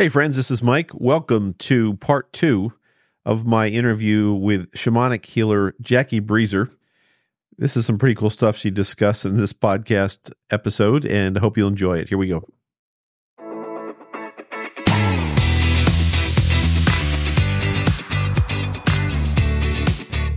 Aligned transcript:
Hey, 0.00 0.08
friends, 0.08 0.36
this 0.36 0.48
is 0.52 0.62
Mike. 0.62 0.92
Welcome 0.94 1.54
to 1.54 1.94
part 1.94 2.32
two 2.32 2.72
of 3.26 3.44
my 3.44 3.66
interview 3.66 4.32
with 4.32 4.70
shamanic 4.70 5.26
healer 5.26 5.74
Jackie 5.80 6.20
Breezer. 6.20 6.70
This 7.56 7.76
is 7.76 7.84
some 7.86 7.98
pretty 7.98 8.14
cool 8.14 8.30
stuff 8.30 8.56
she 8.56 8.70
discussed 8.70 9.24
in 9.24 9.36
this 9.36 9.52
podcast 9.52 10.30
episode, 10.52 11.04
and 11.04 11.36
I 11.36 11.40
hope 11.40 11.56
you'll 11.56 11.66
enjoy 11.66 11.98
it. 11.98 12.10
Here 12.10 12.16
we 12.16 12.28
go. 12.28 12.48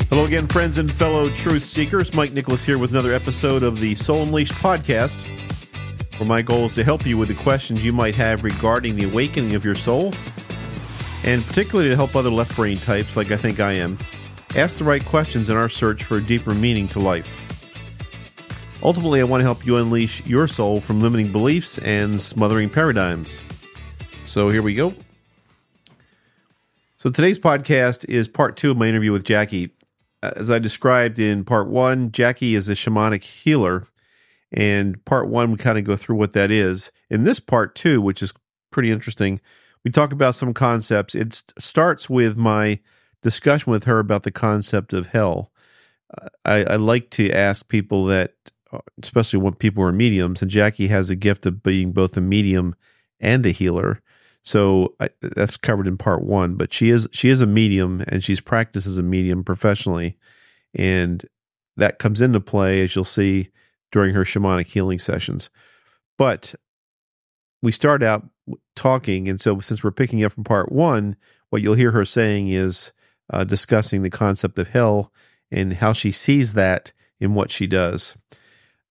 Hello 0.10 0.24
again, 0.26 0.48
friends 0.48 0.80
and 0.80 0.92
fellow 0.92 1.30
truth 1.30 1.66
seekers. 1.66 2.16
Mike 2.16 2.34
Nicholas 2.34 2.66
here 2.66 2.80
with 2.80 2.90
another 2.90 3.14
episode 3.14 3.62
of 3.62 3.80
the 3.80 3.94
Soul 3.94 4.24
Unleashed 4.24 4.54
podcast 4.54 5.24
where 6.22 6.28
my 6.28 6.44
goal 6.44 6.68
is 6.68 6.76
to 6.76 6.84
help 6.84 7.04
you 7.04 7.18
with 7.18 7.30
the 7.30 7.34
questions 7.34 7.84
you 7.84 7.92
might 7.92 8.14
have 8.14 8.44
regarding 8.44 8.96
the 8.96 9.06
awakening 9.06 9.56
of 9.56 9.66
your 9.66 9.74
soul, 9.74 10.14
and 11.24 11.44
particularly 11.44 11.90
to 11.90 11.96
help 11.96 12.16
other 12.16 12.30
left 12.30 12.56
brain 12.56 12.78
types 12.78 13.18
like 13.18 13.32
I 13.32 13.38
think 13.38 13.60
I 13.60 13.74
am 13.74 13.98
ask 14.56 14.78
the 14.78 14.84
right 14.84 15.04
questions 15.04 15.50
in 15.50 15.58
our 15.58 15.68
search 15.68 16.04
for 16.04 16.18
a 16.18 16.24
deeper 16.24 16.54
meaning 16.54 16.88
to 16.90 17.00
life. 17.00 17.40
Ultimately, 18.84 19.20
I 19.20 19.24
want 19.24 19.42
to 19.42 19.46
help 19.46 19.66
you 19.66 19.78
unleash 19.78 20.24
your 20.28 20.46
soul 20.46 20.80
from 20.80 21.02
limiting 21.02 21.32
beliefs 21.32 21.80
and 21.80 22.22
smothering 22.22 22.70
paradigms. 22.70 23.44
So 24.26 24.50
here 24.50 24.62
we 24.62 24.76
go. 24.76 24.94
So 26.98 27.10
today's 27.10 27.40
podcast 27.40 28.08
is 28.10 28.28
part 28.28 28.58
two 28.58 28.70
of 28.70 28.78
my 28.78 28.88
interview 28.88 29.12
with 29.12 29.24
Jackie. 29.24 29.72
As 30.22 30.52
I 30.52 30.60
described 30.60 31.18
in 31.18 31.46
part 31.46 31.68
one, 31.68 32.12
Jackie 32.12 32.54
is 32.54 32.70
a 32.70 32.74
shamanic 32.74 33.24
healer 33.24 33.86
and 34.52 35.04
part 35.06 35.30
one, 35.30 35.52
we 35.52 35.58
kind 35.58 35.78
of 35.78 35.84
go 35.86 35.96
through 35.96 36.18
what 36.18 36.34
that 36.34 36.52
is. 36.52 36.92
In 37.10 37.24
this 37.24 37.40
part 37.40 37.76
two, 37.76 38.02
which 38.02 38.22
is 38.22 38.34
pretty 38.72 38.92
interesting, 38.92 39.40
we 39.84 39.92
talk 39.92 40.12
about 40.12 40.36
some 40.36 40.54
concepts. 40.54 41.16
It 41.16 41.44
starts 41.58 42.10
with 42.10 42.38
my 42.38 42.80
discussion 43.22 43.72
with 43.72 43.86
her 43.86 44.00
about 44.00 44.24
the 44.24 44.32
concept 44.32 44.94
of 44.94 45.08
hell. 45.08 45.52
I, 46.44 46.64
I 46.66 46.76
like 46.76 47.10
to 47.12 47.32
ask 47.32 47.68
people 47.68 48.06
that, 48.06 48.34
uh, 48.72 48.80
especially 49.02 49.40
when 49.40 49.54
people 49.54 49.84
are 49.84 49.92
mediums, 49.92 50.42
and 50.42 50.52
Jackie 50.52 50.88
has 50.88 51.10
a 51.10 51.16
gift 51.16 51.46
of 51.46 51.64
being 51.64 51.94
both 51.94 52.18
a 52.18 52.22
medium 52.22 52.76
and 53.20 53.46
a 53.46 53.52
healer. 53.52 54.02
So 54.44 54.96
I, 55.00 55.10
that's 55.22 55.56
covered 55.56 55.88
in 55.88 55.98
part 55.98 56.24
one. 56.24 56.56
But 56.56 56.74
she 56.74 56.90
is 56.90 57.08
she 57.14 57.30
is 57.30 57.42
a 57.42 57.48
medium, 57.48 58.04
and 58.08 58.24
she's 58.24 58.42
practiced 58.42 58.88
as 58.88 58.98
a 58.98 59.04
medium 59.04 59.44
professionally, 59.44 60.18
and 60.74 61.26
that 61.78 62.00
comes 62.00 62.20
into 62.20 62.42
play 62.42 62.82
as 62.82 62.94
you'll 62.96 63.06
see 63.06 63.50
during 63.92 64.14
her 64.14 64.24
shamanic 64.24 64.68
healing 64.68 65.00
sessions. 65.00 65.50
But 66.18 66.56
we 67.62 67.72
start 67.72 68.04
out 68.04 68.28
talking, 68.76 69.28
and 69.28 69.40
so 69.40 69.60
since 69.60 69.84
we're 69.84 69.92
picking 69.92 70.24
up 70.24 70.34
from 70.34 70.44
part 70.44 70.72
one, 70.72 71.16
what 71.50 71.62
you'll 71.62 71.76
hear 71.76 71.92
her 71.92 72.06
saying 72.06 72.50
is 72.50 72.94
uh, 73.32 73.44
discussing 73.44 74.02
the 74.02 74.10
concept 74.10 74.58
of 74.58 74.70
hell 74.70 75.12
and 75.52 75.74
how 75.74 75.94
she 75.94 76.12
sees 76.12 76.54
that 76.54 76.94
in 77.20 77.34
what 77.34 77.52
she 77.52 77.68
does. 77.68 78.18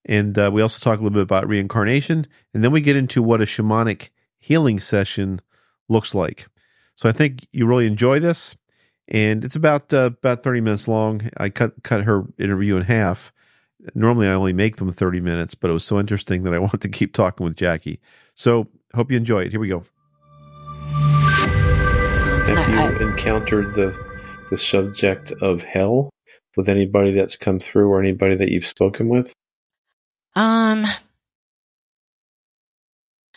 And 0.05 0.39
uh, 0.39 0.51
we 0.53 0.63
also 0.63 0.79
talk 0.79 0.99
a 0.99 1.03
little 1.03 1.15
bit 1.15 1.23
about 1.23 1.49
reincarnation, 1.49 2.27
and 2.55 2.65
then 2.65 2.73
we 2.73 2.81
get 2.81 2.97
into 2.97 3.23
what 3.23 3.43
a 3.43 3.45
shamanic 3.45 4.11
healing 4.39 4.79
session 4.81 5.41
looks 5.89 6.15
like. 6.15 6.47
So 6.97 7.09
I 7.09 7.13
think 7.13 7.47
you 7.53 7.67
really 7.67 7.87
enjoy 7.87 8.21
this, 8.21 8.57
and 9.09 9.45
it's 9.45 9.57
about 9.57 9.93
uh, 9.93 10.11
about 10.19 10.43
thirty 10.43 10.61
minutes 10.61 10.89
long. 10.89 11.31
I 11.37 11.51
cut 11.51 11.83
cut 11.83 12.05
her 12.05 12.25
interview 12.39 12.77
in 12.77 12.83
half, 12.83 13.33
Normally, 13.95 14.29
I 14.29 14.33
only 14.33 14.53
make 14.53 14.77
them 14.77 14.93
30 14.93 15.21
minutes, 15.21 15.55
but 15.55 15.71
it 15.71 15.75
was 15.75 15.85
so 15.85 15.99
interesting 15.99 16.43
that 16.45 16.55
I 16.55 16.59
want 16.61 16.81
to 16.83 16.89
keep 16.89 17.13
talking 17.13 17.45
with 17.45 17.57
Jackie. 17.57 18.01
So, 18.35 18.69
hope 18.95 19.11
you 19.11 19.17
enjoy 19.17 19.45
it. 19.45 19.53
Here 19.53 19.61
we 19.61 19.69
go. 19.69 19.83
Have 22.47 23.01
you 23.01 23.09
encountered 23.09 23.75
the 23.75 23.97
the 24.51 24.59
subject 24.59 25.31
of 25.41 25.63
hell 25.63 26.11
with 26.57 26.69
anybody 26.69 27.13
that's 27.13 27.37
come 27.37 27.61
through 27.61 27.89
or 27.89 28.01
anybody 28.01 28.35
that 28.35 28.51
you've 28.51 28.67
spoken 28.67 29.09
with? 29.09 29.33
Um, 30.35 30.87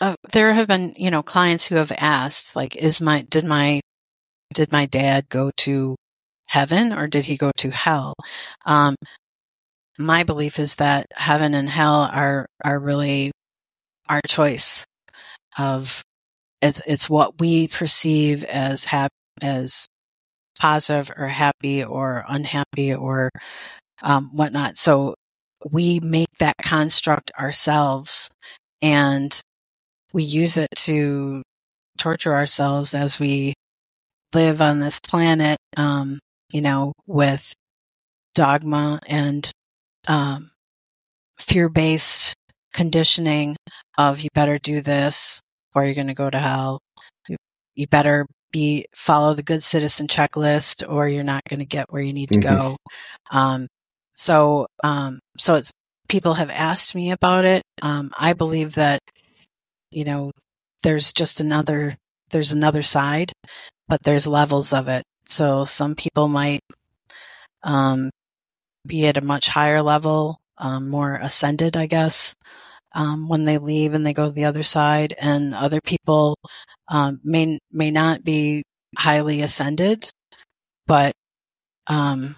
uh, 0.00 0.16
there 0.32 0.52
have 0.52 0.66
been, 0.66 0.94
you 0.96 1.10
know, 1.10 1.22
clients 1.22 1.66
who 1.66 1.76
have 1.76 1.92
asked, 1.96 2.56
like, 2.56 2.76
is 2.76 3.00
my 3.00 3.22
did 3.22 3.44
my 3.44 3.80
did 4.52 4.72
my 4.72 4.86
dad 4.86 5.28
go 5.28 5.50
to 5.58 5.96
heaven 6.46 6.92
or 6.92 7.06
did 7.06 7.24
he 7.24 7.36
go 7.36 7.50
to 7.58 7.70
hell? 7.70 8.14
Um, 8.66 8.96
my 9.98 10.22
belief 10.24 10.58
is 10.58 10.76
that 10.76 11.06
heaven 11.12 11.54
and 11.54 11.68
hell 11.68 12.08
are 12.12 12.46
are 12.64 12.78
really 12.78 13.30
our 14.08 14.20
choice 14.26 14.84
of 15.56 16.02
it's 16.60 16.80
it's 16.86 17.08
what 17.10 17.38
we 17.40 17.68
perceive 17.68 18.44
as 18.44 18.84
hap- 18.84 19.12
as 19.40 19.86
positive 20.58 21.12
or 21.16 21.28
happy 21.28 21.84
or 21.84 22.24
unhappy 22.28 22.94
or 22.94 23.30
um, 24.02 24.30
whatnot. 24.32 24.78
So 24.78 25.14
we 25.70 26.00
make 26.00 26.28
that 26.38 26.56
construct 26.62 27.30
ourselves 27.38 28.30
and 28.82 29.38
we 30.12 30.22
use 30.22 30.56
it 30.56 30.68
to 30.76 31.42
torture 31.98 32.34
ourselves 32.34 32.94
as 32.94 33.18
we 33.18 33.54
live 34.32 34.60
on 34.60 34.80
this 34.80 35.00
planet, 35.00 35.58
um, 35.76 36.18
you 36.50 36.60
know, 36.60 36.92
with 37.06 37.52
dogma 38.34 39.00
and 39.06 39.50
um, 40.08 40.50
fear 41.38 41.68
based 41.68 42.34
conditioning 42.72 43.56
of 43.96 44.20
you 44.20 44.28
better 44.34 44.58
do 44.58 44.80
this 44.80 45.40
or 45.74 45.84
you're 45.84 45.94
going 45.94 46.08
to 46.08 46.14
go 46.14 46.30
to 46.30 46.38
hell. 46.38 46.80
You, 47.28 47.36
you, 47.74 47.86
better 47.86 48.26
be 48.52 48.86
follow 48.94 49.34
the 49.34 49.42
good 49.42 49.62
citizen 49.62 50.06
checklist 50.06 50.88
or 50.88 51.08
you're 51.08 51.24
not 51.24 51.42
going 51.48 51.60
to 51.60 51.66
get 51.66 51.92
where 51.92 52.02
you 52.02 52.12
need 52.12 52.30
to 52.30 52.38
mm-hmm. 52.38 52.56
go. 52.56 52.76
Um, 53.30 53.68
so, 54.16 54.66
um, 54.82 55.20
so 55.38 55.56
it's 55.56 55.72
people 56.08 56.34
have 56.34 56.50
asked 56.50 56.94
me 56.94 57.10
about 57.10 57.44
it. 57.44 57.62
Um, 57.82 58.10
I 58.16 58.32
believe 58.32 58.74
that, 58.74 59.00
you 59.90 60.04
know, 60.04 60.32
there's 60.82 61.12
just 61.12 61.40
another, 61.40 61.96
there's 62.30 62.52
another 62.52 62.82
side, 62.82 63.32
but 63.88 64.02
there's 64.02 64.26
levels 64.26 64.72
of 64.72 64.88
it. 64.88 65.02
So 65.26 65.64
some 65.64 65.94
people 65.94 66.28
might, 66.28 66.60
um, 67.62 68.10
be 68.86 69.06
at 69.06 69.16
a 69.16 69.20
much 69.20 69.48
higher 69.48 69.82
level, 69.82 70.40
um, 70.58 70.88
more 70.88 71.16
ascended, 71.16 71.76
I 71.76 71.86
guess, 71.86 72.34
um, 72.94 73.28
when 73.28 73.44
they 73.44 73.58
leave 73.58 73.94
and 73.94 74.06
they 74.06 74.12
go 74.12 74.26
to 74.26 74.30
the 74.30 74.44
other 74.44 74.62
side. 74.62 75.14
And 75.18 75.54
other 75.54 75.80
people 75.80 76.36
um, 76.88 77.20
may 77.24 77.58
may 77.72 77.90
not 77.90 78.24
be 78.24 78.62
highly 78.96 79.42
ascended, 79.42 80.08
but 80.86 81.12
um, 81.86 82.36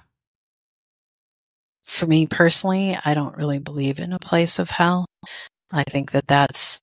for 1.84 2.06
me 2.06 2.26
personally, 2.26 2.98
I 3.04 3.14
don't 3.14 3.36
really 3.36 3.58
believe 3.58 4.00
in 4.00 4.12
a 4.12 4.18
place 4.18 4.58
of 4.58 4.70
hell. 4.70 5.06
I 5.72 5.84
think 5.84 6.12
that 6.12 6.26
that's 6.26 6.80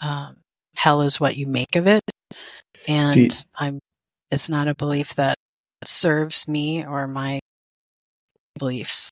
um, 0.00 0.36
hell 0.76 1.02
is 1.02 1.20
what 1.20 1.36
you 1.36 1.46
make 1.46 1.76
of 1.76 1.86
it, 1.86 2.02
and 2.88 3.44
I'm. 3.54 3.80
It's 4.30 4.48
not 4.48 4.66
a 4.68 4.74
belief 4.74 5.14
that 5.14 5.36
serves 5.84 6.48
me 6.48 6.84
or 6.84 7.06
my 7.06 7.38
beliefs. 8.58 9.10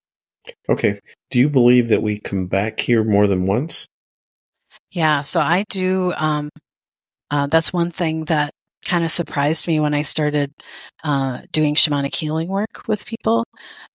Okay. 0.69 1.01
Do 1.31 1.39
you 1.39 1.49
believe 1.49 1.89
that 1.89 2.03
we 2.03 2.19
come 2.19 2.47
back 2.47 2.81
here 2.81 3.05
more 3.05 3.27
than 3.27 3.47
once? 3.47 3.87
Yeah. 4.91 5.21
So 5.21 5.41
I 5.41 5.65
do. 5.69 6.13
Um, 6.17 6.51
uh, 7.31 7.47
that's 7.47 7.73
one 7.73 7.91
thing 7.91 8.27
that 8.27 8.51
kind 8.85 9.05
of 9.05 9.11
surprised 9.11 9.67
me 9.67 9.81
when 9.81 9.95
I 9.95 10.03
started 10.03 10.53
uh, 11.05 11.43
doing 11.53 11.75
shamanic 11.75 12.15
healing 12.15 12.49
work 12.49 12.87
with 12.89 13.07
people 13.07 13.45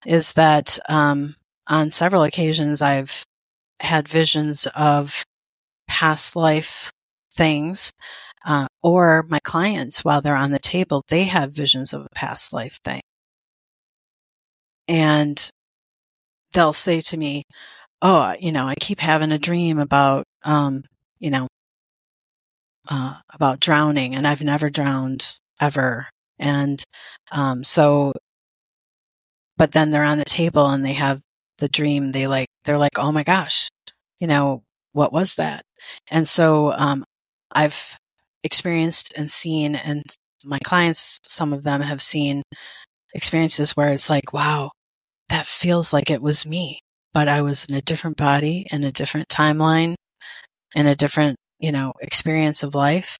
is 0.06 0.34
that 0.34 0.80
um, 0.90 1.35
on 1.68 1.91
several 1.91 2.24
occasions 2.24 2.81
I've 2.81 3.24
had 3.79 4.08
visions 4.08 4.68
of 4.75 5.24
past 5.88 6.35
life 6.35 6.90
things. 7.35 7.91
Uh, 8.46 8.68
or 8.81 9.26
my 9.28 9.40
clients, 9.44 10.05
while 10.05 10.22
they're 10.22 10.35
on 10.35 10.52
the 10.52 10.59
table, 10.59 11.03
they 11.09 11.26
have 11.26 11.52
visions 11.52 11.91
of 11.91 12.02
a 12.02 12.09
past 12.16 12.53
life 12.53 12.79
thing 12.84 13.02
and 14.87 15.49
they'll 16.53 16.73
say 16.73 17.01
to 17.01 17.17
me, 17.17 17.43
"Oh, 18.01 18.34
you 18.39 18.51
know, 18.51 18.67
I 18.67 18.75
keep 18.79 18.99
having 18.99 19.31
a 19.31 19.39
dream 19.39 19.79
about, 19.79 20.25
um, 20.43 20.84
you 21.19 21.31
know, 21.31 21.47
uh, 22.89 23.16
about 23.34 23.59
drowning, 23.59 24.16
and 24.16 24.28
I've 24.28 24.43
never 24.43 24.69
drowned 24.69 25.37
ever." 25.59 26.07
And 26.39 26.81
um, 27.31 27.63
so, 27.63 28.13
but 29.57 29.72
then 29.72 29.91
they're 29.91 30.03
on 30.03 30.17
the 30.19 30.25
table 30.25 30.67
and 30.67 30.85
they 30.85 30.93
have 30.93 31.22
the 31.57 31.67
dream. 31.69 32.11
They 32.11 32.28
like, 32.28 32.47
they're 32.66 32.78
like, 32.78 32.97
"Oh 32.99 33.11
my 33.11 33.23
gosh, 33.23 33.69
you 34.19 34.28
know, 34.28 34.63
what 34.93 35.11
was 35.13 35.35
that?" 35.35 35.63
And 36.09 36.28
so, 36.28 36.73
um, 36.73 37.03
I've 37.51 37.97
experienced 38.43 39.13
and 39.17 39.31
seen, 39.31 39.75
and 39.75 40.03
my 40.45 40.59
clients, 40.63 41.19
some 41.28 41.53
of 41.53 41.63
them 41.63 41.81
have 41.81 42.01
seen 42.01 42.43
experiences 43.13 43.73
where 43.78 43.91
it's 43.93 44.09
like, 44.09 44.34
wow, 44.34 44.72
that 45.29 45.46
feels 45.46 45.94
like 45.94 46.09
it 46.09 46.22
was 46.22 46.46
me, 46.46 46.79
but 47.14 47.28
I 47.28 47.41
was 47.41 47.66
in 47.66 47.76
a 47.76 47.82
different 47.82 48.18
body 48.18 48.66
in 48.72 48.84
a 48.84 48.91
different 48.91 49.28
timeline 49.28 49.96
in 50.76 50.88
a 50.88 50.96
different, 50.96 51.38
you 51.59 51.72
know, 51.72 51.94
experience 52.02 52.64
of 52.64 52.76
life. 52.76 53.18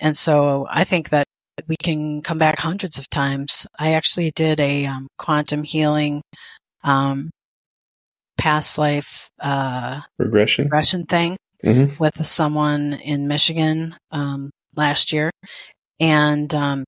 And 0.00 0.16
so 0.16 0.66
I 0.70 0.84
think 0.84 1.10
that 1.10 1.26
we 1.68 1.76
can 1.76 2.22
come 2.22 2.38
back 2.38 2.58
hundreds 2.58 2.98
of 2.98 3.08
times. 3.10 3.66
I 3.78 3.92
actually 3.92 4.30
did 4.30 4.60
a 4.60 4.86
um, 4.86 5.08
quantum 5.18 5.62
healing 5.62 6.22
um, 6.84 7.30
past 8.38 8.78
life 8.78 9.28
uh, 9.40 10.00
regression 10.18 10.64
regression 10.64 11.06
thing 11.06 11.36
mm-hmm. 11.64 12.02
with 12.02 12.24
someone 12.24 12.94
in 12.94 13.28
Michigan 13.28 13.96
um, 14.10 14.50
last 14.74 15.12
year, 15.12 15.30
and 15.98 16.54
um, 16.54 16.84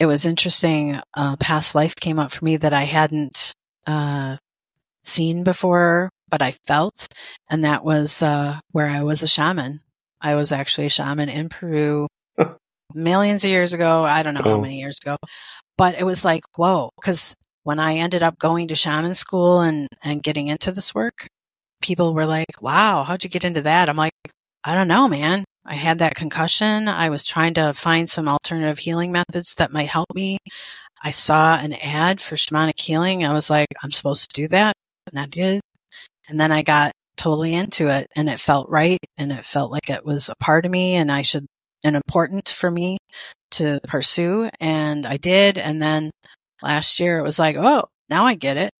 it 0.00 0.06
was 0.06 0.26
interesting. 0.26 1.00
Uh, 1.14 1.36
past 1.36 1.74
life 1.74 1.94
came 1.94 2.18
up 2.18 2.32
for 2.32 2.44
me 2.44 2.56
that 2.56 2.72
I 2.72 2.84
hadn't 2.84 3.52
uh, 3.86 4.36
seen 5.04 5.44
before, 5.44 6.10
but 6.28 6.42
I 6.42 6.52
felt, 6.66 7.08
and 7.50 7.64
that 7.64 7.84
was 7.84 8.22
uh, 8.22 8.60
where 8.72 8.88
I 8.88 9.02
was 9.02 9.22
a 9.22 9.28
shaman. 9.28 9.80
I 10.20 10.34
was 10.34 10.52
actually 10.52 10.86
a 10.86 10.90
shaman 10.90 11.28
in 11.28 11.48
Peru 11.48 12.08
millions 12.94 13.44
of 13.44 13.50
years 13.50 13.72
ago. 13.72 14.04
I 14.04 14.22
don't 14.22 14.34
know 14.34 14.42
oh. 14.44 14.50
how 14.56 14.60
many 14.60 14.80
years 14.80 14.98
ago, 15.02 15.16
but 15.76 15.96
it 15.96 16.04
was 16.04 16.24
like, 16.24 16.42
whoa, 16.56 16.90
because 16.96 17.34
when 17.62 17.78
I 17.78 17.94
ended 17.96 18.22
up 18.22 18.38
going 18.38 18.68
to 18.68 18.74
shaman 18.74 19.14
school 19.14 19.60
and, 19.60 19.88
and 20.02 20.22
getting 20.22 20.48
into 20.48 20.72
this 20.72 20.94
work, 20.94 21.26
people 21.82 22.14
were 22.14 22.26
like, 22.26 22.60
wow, 22.60 23.04
how'd 23.04 23.24
you 23.24 23.30
get 23.30 23.44
into 23.44 23.62
that? 23.62 23.88
I'm 23.88 23.96
like, 23.96 24.12
I 24.64 24.74
don't 24.74 24.88
know, 24.88 25.08
man. 25.08 25.44
I 25.66 25.74
had 25.74 25.98
that 25.98 26.14
concussion. 26.14 26.88
I 26.88 27.08
was 27.08 27.24
trying 27.24 27.54
to 27.54 27.72
find 27.72 28.08
some 28.08 28.28
alternative 28.28 28.78
healing 28.78 29.12
methods 29.12 29.54
that 29.54 29.72
might 29.72 29.88
help 29.88 30.08
me. 30.14 30.38
I 31.04 31.10
saw 31.10 31.56
an 31.56 31.74
ad 31.74 32.22
for 32.22 32.34
shamanic 32.34 32.80
healing. 32.80 33.24
I 33.24 33.34
was 33.34 33.50
like, 33.50 33.68
I'm 33.82 33.92
supposed 33.92 34.30
to 34.30 34.42
do 34.42 34.48
that. 34.48 34.72
And 35.06 35.20
I 35.20 35.26
did. 35.26 35.60
And 36.28 36.40
then 36.40 36.50
I 36.50 36.62
got 36.62 36.92
totally 37.16 37.54
into 37.54 37.88
it 37.88 38.08
and 38.16 38.28
it 38.30 38.40
felt 38.40 38.70
right 38.70 38.98
and 39.18 39.30
it 39.30 39.44
felt 39.44 39.70
like 39.70 39.90
it 39.90 40.04
was 40.04 40.30
a 40.30 40.34
part 40.36 40.64
of 40.64 40.72
me 40.72 40.94
and 40.94 41.12
I 41.12 41.22
should 41.22 41.46
and 41.84 41.94
important 41.94 42.48
for 42.48 42.70
me 42.70 42.96
to 43.52 43.78
pursue. 43.86 44.48
And 44.58 45.06
I 45.06 45.18
did. 45.18 45.58
And 45.58 45.80
then 45.82 46.10
last 46.62 46.98
year 46.98 47.18
it 47.18 47.22
was 47.22 47.38
like, 47.38 47.56
oh, 47.56 47.84
now 48.08 48.24
I 48.24 48.34
get 48.34 48.56
it, 48.56 48.70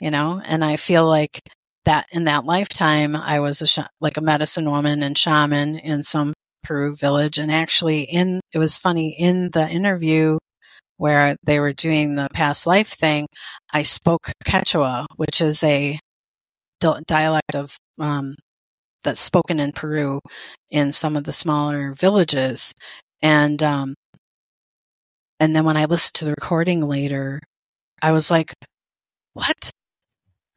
you 0.00 0.10
know, 0.10 0.40
and 0.42 0.64
I 0.64 0.76
feel 0.76 1.06
like 1.06 1.40
that 1.84 2.06
in 2.10 2.24
that 2.24 2.46
lifetime, 2.46 3.14
I 3.14 3.40
was 3.40 3.60
a 3.60 3.66
sh- 3.66 3.78
like 4.00 4.16
a 4.16 4.22
medicine 4.22 4.70
woman 4.70 5.02
and 5.02 5.18
shaman 5.18 5.76
in 5.76 6.02
some 6.02 6.32
Peru 6.62 6.96
village. 6.96 7.38
And 7.38 7.52
actually 7.52 8.02
in, 8.04 8.40
it 8.54 8.58
was 8.58 8.78
funny 8.78 9.14
in 9.18 9.50
the 9.50 9.68
interview 9.68 10.38
where 10.96 11.36
they 11.44 11.60
were 11.60 11.72
doing 11.72 12.14
the 12.14 12.28
past 12.32 12.66
life 12.66 12.88
thing, 12.88 13.26
I 13.72 13.82
spoke 13.82 14.32
Quechua, 14.44 15.06
which 15.16 15.40
is 15.40 15.62
a 15.62 15.98
dialect 16.80 17.54
of, 17.54 17.76
um, 17.98 18.36
that's 19.02 19.20
spoken 19.20 19.60
in 19.60 19.72
Peru 19.72 20.20
in 20.70 20.92
some 20.92 21.16
of 21.16 21.24
the 21.24 21.32
smaller 21.32 21.92
villages. 21.92 22.72
And, 23.22 23.62
um, 23.62 23.94
and 25.40 25.54
then 25.54 25.64
when 25.64 25.76
I 25.76 25.84
listened 25.86 26.14
to 26.14 26.24
the 26.24 26.32
recording 26.32 26.80
later, 26.80 27.40
I 28.00 28.12
was 28.12 28.30
like, 28.30 28.54
what? 29.34 29.70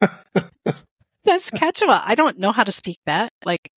That's 1.24 1.50
Quechua. 1.50 2.02
I 2.04 2.14
don't 2.14 2.38
know 2.38 2.52
how 2.52 2.64
to 2.64 2.72
speak 2.72 2.98
that. 3.06 3.30
Like 3.44 3.68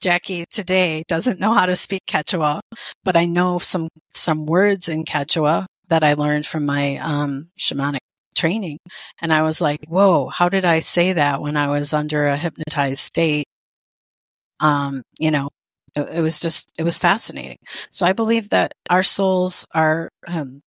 Jackie 0.00 0.44
today 0.50 1.04
doesn't 1.06 1.40
know 1.40 1.52
how 1.54 1.66
to 1.66 1.76
speak 1.76 2.02
Quechua, 2.08 2.60
but 3.04 3.16
I 3.16 3.26
know 3.26 3.58
some, 3.58 3.88
some 4.10 4.46
words 4.46 4.88
in 4.88 5.04
Quechua 5.04 5.66
that 5.88 6.04
I 6.04 6.14
learned 6.14 6.46
from 6.46 6.66
my, 6.66 6.96
um, 6.98 7.48
shamanic 7.58 8.00
training. 8.34 8.78
And 9.20 9.32
I 9.32 9.42
was 9.42 9.60
like, 9.60 9.80
whoa, 9.88 10.28
how 10.28 10.48
did 10.48 10.64
I 10.64 10.78
say 10.78 11.14
that 11.14 11.42
when 11.42 11.56
I 11.56 11.68
was 11.68 11.92
under 11.92 12.26
a 12.26 12.36
hypnotized 12.36 13.00
state? 13.00 13.46
Um, 14.60 15.02
you 15.18 15.30
know, 15.30 15.48
it, 15.94 16.08
it 16.18 16.20
was 16.20 16.40
just, 16.40 16.70
it 16.78 16.84
was 16.84 16.98
fascinating. 16.98 17.58
So 17.90 18.06
I 18.06 18.12
believe 18.12 18.50
that 18.50 18.72
our 18.90 19.02
souls 19.02 19.66
are, 19.74 20.08
um, 20.26 20.60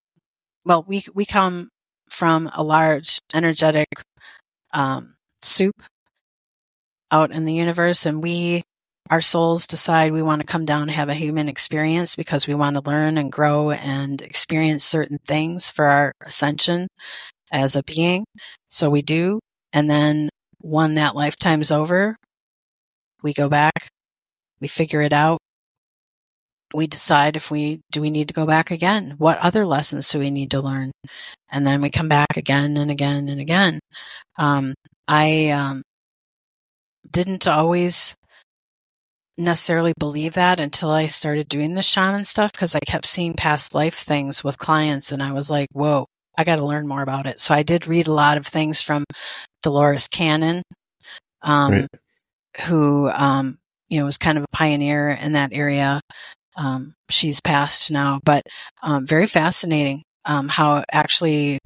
well, 0.65 0.83
we, 0.88 1.03
we 1.13 1.25
come 1.25 1.69
from 2.09 2.50
a 2.53 2.63
large 2.63 3.19
energetic, 3.33 3.88
um, 4.74 5.15
soup 5.41 5.81
out 7.12 7.31
in 7.31 7.45
the 7.45 7.53
universe 7.53 8.06
and 8.06 8.21
we, 8.21 8.63
our 9.11 9.21
souls 9.21 9.67
decide 9.67 10.11
we 10.11 10.23
want 10.23 10.41
to 10.41 10.47
come 10.47 10.65
down 10.65 10.83
and 10.83 10.91
have 10.91 11.09
a 11.09 11.13
human 11.13 11.47
experience 11.47 12.15
because 12.15 12.47
we 12.47 12.55
want 12.55 12.75
to 12.75 12.89
learn 12.89 13.17
and 13.17 13.31
grow 13.31 13.71
and 13.71 14.21
experience 14.21 14.83
certain 14.83 15.19
things 15.27 15.69
for 15.69 15.85
our 15.85 16.13
ascension 16.25 16.87
as 17.51 17.75
a 17.75 17.83
being. 17.83 18.25
So 18.69 18.89
we 18.89 19.03
do. 19.03 19.39
And 19.73 19.89
then 19.89 20.29
when 20.61 20.95
that 20.95 21.15
lifetime's 21.15 21.71
over, 21.71 22.15
we 23.21 23.33
go 23.33 23.49
back 23.49 23.89
we 24.61 24.67
figure 24.67 25.01
it 25.01 25.11
out. 25.11 25.39
We 26.73 26.87
decide 26.87 27.35
if 27.35 27.51
we, 27.51 27.81
do 27.91 27.99
we 27.99 28.11
need 28.11 28.29
to 28.29 28.33
go 28.33 28.45
back 28.45 28.71
again? 28.71 29.15
What 29.17 29.39
other 29.39 29.65
lessons 29.65 30.07
do 30.07 30.19
we 30.19 30.31
need 30.31 30.51
to 30.51 30.61
learn? 30.61 30.91
And 31.49 31.67
then 31.67 31.81
we 31.81 31.89
come 31.89 32.07
back 32.07 32.37
again 32.37 32.77
and 32.77 32.89
again 32.89 33.27
and 33.27 33.41
again. 33.41 33.79
Um, 34.37 34.73
I, 35.07 35.49
um, 35.49 35.81
didn't 37.09 37.45
always 37.45 38.15
necessarily 39.37 39.93
believe 39.97 40.33
that 40.33 40.59
until 40.59 40.91
I 40.91 41.07
started 41.07 41.47
doing 41.47 41.73
the 41.73 41.81
shaman 41.81 42.25
stuff 42.25 42.51
because 42.51 42.75
I 42.75 42.79
kept 42.79 43.05
seeing 43.05 43.33
past 43.33 43.73
life 43.73 43.95
things 43.95 44.43
with 44.43 44.57
clients 44.57 45.11
and 45.11 45.23
I 45.23 45.31
was 45.31 45.49
like, 45.49 45.69
whoa, 45.71 46.07
I 46.37 46.43
got 46.43 46.57
to 46.57 46.65
learn 46.65 46.87
more 46.87 47.01
about 47.01 47.25
it. 47.25 47.39
So 47.39 47.53
I 47.53 47.63
did 47.63 47.87
read 47.87 48.07
a 48.07 48.13
lot 48.13 48.37
of 48.37 48.45
things 48.45 48.81
from 48.81 49.03
Dolores 49.63 50.07
Cannon, 50.07 50.63
um, 51.41 51.71
right. 51.71 51.87
who, 52.65 53.09
um, 53.09 53.57
you 53.89 53.99
know, 53.99 54.05
was 54.05 54.17
kind 54.17 54.37
of 54.37 54.43
a 54.43 54.55
pioneer 54.55 55.09
in 55.09 55.33
that 55.33 55.51
area. 55.53 56.01
Um, 56.55 56.93
she's 57.09 57.41
passed 57.41 57.91
now, 57.91 58.19
but 58.23 58.43
um, 58.83 59.05
very 59.05 59.27
fascinating 59.27 60.03
um, 60.25 60.47
how 60.47 60.83
actually 60.91 61.59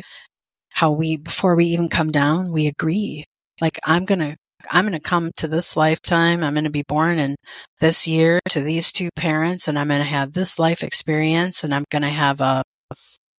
how 0.69 0.91
we 0.91 1.17
before 1.17 1.55
we 1.55 1.65
even 1.67 1.89
come 1.89 2.11
down, 2.11 2.51
we 2.51 2.67
agree. 2.67 3.25
Like 3.61 3.79
I'm 3.85 4.05
gonna 4.05 4.35
I'm 4.71 4.85
gonna 4.85 4.99
come 4.99 5.31
to 5.37 5.47
this 5.47 5.75
lifetime. 5.77 6.43
I'm 6.43 6.53
gonna 6.55 6.69
be 6.69 6.83
born 6.87 7.19
in 7.19 7.35
this 7.79 8.07
year 8.07 8.39
to 8.49 8.61
these 8.61 8.91
two 8.91 9.09
parents, 9.15 9.67
and 9.67 9.77
I'm 9.79 9.87
gonna 9.89 10.03
have 10.03 10.33
this 10.33 10.59
life 10.59 10.83
experience, 10.83 11.63
and 11.63 11.73
I'm 11.73 11.85
gonna 11.91 12.09
have 12.09 12.41
a, 12.41 12.63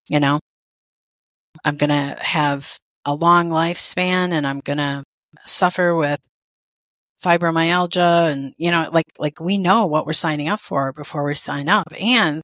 you 0.09 0.21
know, 0.21 0.41
I'm 1.65 1.77
gonna 1.77 2.17
have 2.23 2.79
a 3.05 3.15
long 3.15 3.51
lifespan, 3.51 4.33
and 4.33 4.47
I'm 4.47 4.61
gonna 4.61 5.05
suffer 5.47 5.95
with 5.95 6.21
fibromyalgia 7.25 8.31
and, 8.33 8.53
you 8.59 8.71
know, 8.71 8.89
like, 8.93 9.07
like 9.19 9.41
we 9.41 9.59
know 9.59 9.87
what 9.87 10.07
we're 10.07 10.13
signing 10.13 10.49
up 10.49 10.61
for 10.61 10.93
before 10.93 11.25
we 11.25 11.35
sign 11.35 11.69
up. 11.69 11.87
And 12.01 12.43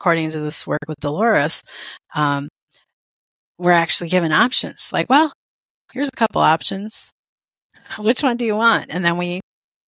according 0.00 0.30
to 0.32 0.40
this 0.40 0.66
work 0.66 0.82
with 0.88 0.98
Dolores, 1.00 1.62
um, 2.14 2.48
we're 3.58 3.72
actually 3.72 4.10
given 4.10 4.32
options 4.32 4.90
like, 4.92 5.08
well, 5.08 5.32
here's 5.92 6.08
a 6.08 6.12
couple 6.12 6.42
options. 6.42 7.13
Which 7.98 8.22
one 8.22 8.36
do 8.36 8.44
you 8.44 8.56
want? 8.56 8.86
And 8.90 9.04
then 9.04 9.16
we, 9.18 9.40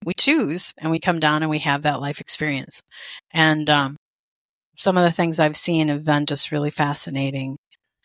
we 0.04 0.14
choose 0.14 0.74
and 0.78 0.92
we 0.92 1.00
come 1.00 1.20
down 1.20 1.42
and 1.44 1.50
we 1.50 1.60
have 1.60 1.84
that 1.84 2.02
life 2.02 2.20
experience. 2.22 2.82
And, 3.32 3.70
um, 3.70 3.96
some 4.78 4.98
of 4.98 5.06
the 5.06 5.12
things 5.12 5.40
I've 5.40 5.56
seen 5.56 5.88
have 5.88 6.04
been 6.04 6.26
just 6.26 6.52
really 6.52 6.70
fascinating 6.70 7.56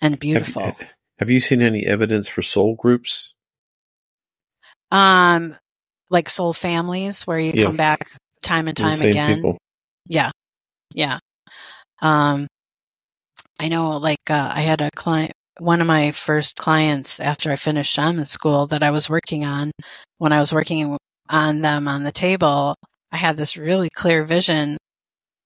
and 0.01 0.19
beautiful. 0.19 0.63
Have, 0.63 0.89
have 1.19 1.31
you 1.31 1.41
seen 1.41 1.63
any 1.63 1.85
evidence 1.85 2.29
for 2.29 2.43
soul 2.43 2.77
groups? 2.77 3.33
Um, 4.93 5.57
like 6.11 6.31
soul 6.31 6.53
families 6.53 7.27
where 7.27 7.41
you 7.41 7.53
yeah. 7.55 7.65
come 7.65 7.77
back 7.77 8.13
time 8.43 8.69
and 8.69 8.77
time 8.77 9.01
again. 9.03 9.37
People. 9.37 9.59
Yeah. 10.07 10.31
Yeah. 10.95 11.19
Um, 12.01 12.47
I 13.59 13.69
know 13.69 13.97
like, 13.99 14.31
uh, 14.31 14.53
I 14.55 14.61
had 14.61 14.81
a 14.81 14.91
client, 14.95 15.33
one 15.59 15.81
of 15.81 15.87
my 15.87 16.11
first 16.13 16.57
clients 16.57 17.21
after 17.21 17.51
I 17.51 17.57
finished 17.57 17.93
shaman 17.93 18.25
school 18.25 18.67
that 18.69 18.83
I 18.83 18.91
was 18.91 19.11
working 19.11 19.45
on 19.45 19.73
when 20.19 20.33
I 20.33 20.39
was 20.39 20.53
working 20.53 20.97
on 21.29 21.61
them 21.61 21.89
on 21.89 22.05
the 22.05 22.13
table. 22.13 22.77
I 23.13 23.17
had 23.17 23.37
this 23.37 23.57
really 23.57 23.91
clear 23.91 24.25
vision 24.25 24.79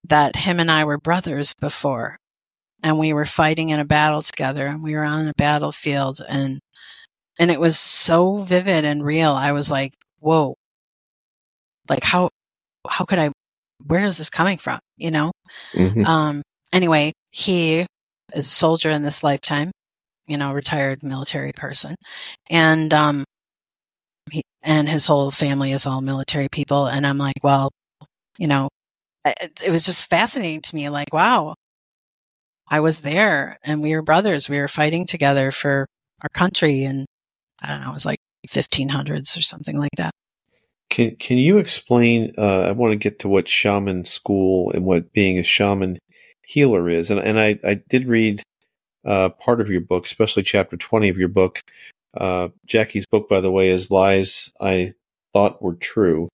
that 0.09 0.37
him 0.37 0.61
and 0.61 0.71
I 0.71 0.85
were 0.85 0.99
brothers 0.99 1.55
before 1.61 2.19
and 2.83 2.99
we 2.99 3.13
were 3.13 3.25
fighting 3.25 3.71
in 3.71 3.81
a 3.81 3.85
battle 3.85 4.21
together 4.21 4.67
and 4.67 4.83
we 4.83 4.95
were 4.95 5.05
on 5.05 5.27
a 5.27 5.33
battlefield 5.37 6.21
and 6.29 6.61
and 7.39 7.51
it 7.51 7.59
was 7.59 7.79
so 7.79 8.37
vivid 8.37 8.85
and 8.85 9.05
real. 9.05 9.33
I 9.33 9.53
was 9.53 9.71
like, 9.71 9.95
whoa, 10.21 10.55
like 11.89 12.05
how, 12.05 12.31
how 12.87 13.05
could 13.05 13.19
I, 13.19 13.31
where 13.85 14.05
is 14.05 14.19
this 14.19 14.31
coming 14.31 14.59
from? 14.59 14.79
You 14.97 15.11
know? 15.11 15.33
Mm-hmm. 15.75 16.05
Um, 16.07 16.43
anyway, 16.73 17.13
he 17.31 17.87
is 18.33 18.47
a 18.47 18.51
soldier 18.51 18.91
in 18.91 19.03
this 19.03 19.25
lifetime, 19.25 19.73
you 20.27 20.37
know, 20.37 20.53
retired 20.53 21.03
military 21.03 21.53
person. 21.53 21.95
And, 22.51 22.93
um, 22.95 23.25
he, 24.31 24.43
and 24.63 24.89
his 24.89 25.07
whole 25.07 25.31
family 25.31 25.73
is 25.73 25.87
all 25.87 26.01
military 26.01 26.49
people. 26.49 26.87
And 26.87 27.07
I'm 27.07 27.19
like, 27.19 27.37
well, 27.43 27.71
you 28.39 28.47
know, 28.47 28.69
it, 29.25 29.63
it 29.65 29.71
was 29.71 29.85
just 29.85 30.09
fascinating 30.09 30.63
to 30.63 30.75
me. 30.75 30.89
Like, 30.89 31.13
wow, 31.13 31.55
I 32.69 32.81
was 32.81 33.01
there 33.01 33.59
and 33.63 33.83
we 33.83 33.95
were 33.95 34.03
brothers. 34.03 34.49
We 34.49 34.59
were 34.59 34.69
fighting 34.69 35.07
together 35.07 35.51
for 35.51 35.87
our 36.23 36.29
country. 36.31 36.85
And 36.85 37.07
I 37.61 37.69
don't 37.69 37.83
know, 37.83 37.91
it 37.91 37.95
was 37.95 38.07
like 38.07 38.19
1500s 38.49 39.37
or 39.37 39.43
something 39.43 39.79
like 39.79 39.93
that. 39.97 40.13
Can 40.91 41.17
Can 41.17 41.39
you 41.39 41.59
explain? 41.59 42.35
Uh, 42.37 42.61
I 42.61 42.73
want 42.73 42.93
to 42.93 42.97
get 42.97 43.19
to 43.21 43.29
what 43.29 43.49
shaman 43.49 44.05
school 44.05 44.71
and 44.73 44.85
what 44.85 45.13
being 45.13 45.39
a 45.39 45.43
shaman 45.43 45.99
healer 46.45 46.89
is, 46.89 47.11
and 47.11 47.19
and 47.19 47.41
I 47.41 47.59
I 47.65 47.81
did 47.89 48.07
read 48.07 48.43
uh, 49.05 49.29
part 49.31 49.61
of 49.61 49.69
your 49.69 49.81
book, 49.81 50.07
especially 50.07 50.43
chapter 50.43 50.77
twenty 50.77 51.09
of 51.09 51.19
your 51.19 51.29
book. 51.29 51.61
Uh, 52.17 52.49
Jackie's 52.67 53.07
book, 53.07 53.29
by 53.29 53.41
the 53.41 53.51
way, 53.51 53.71
is 53.71 53.91
lies 53.91 54.53
I 54.61 54.95
thought 55.33 55.63
were 55.63 55.75
true. 55.75 56.29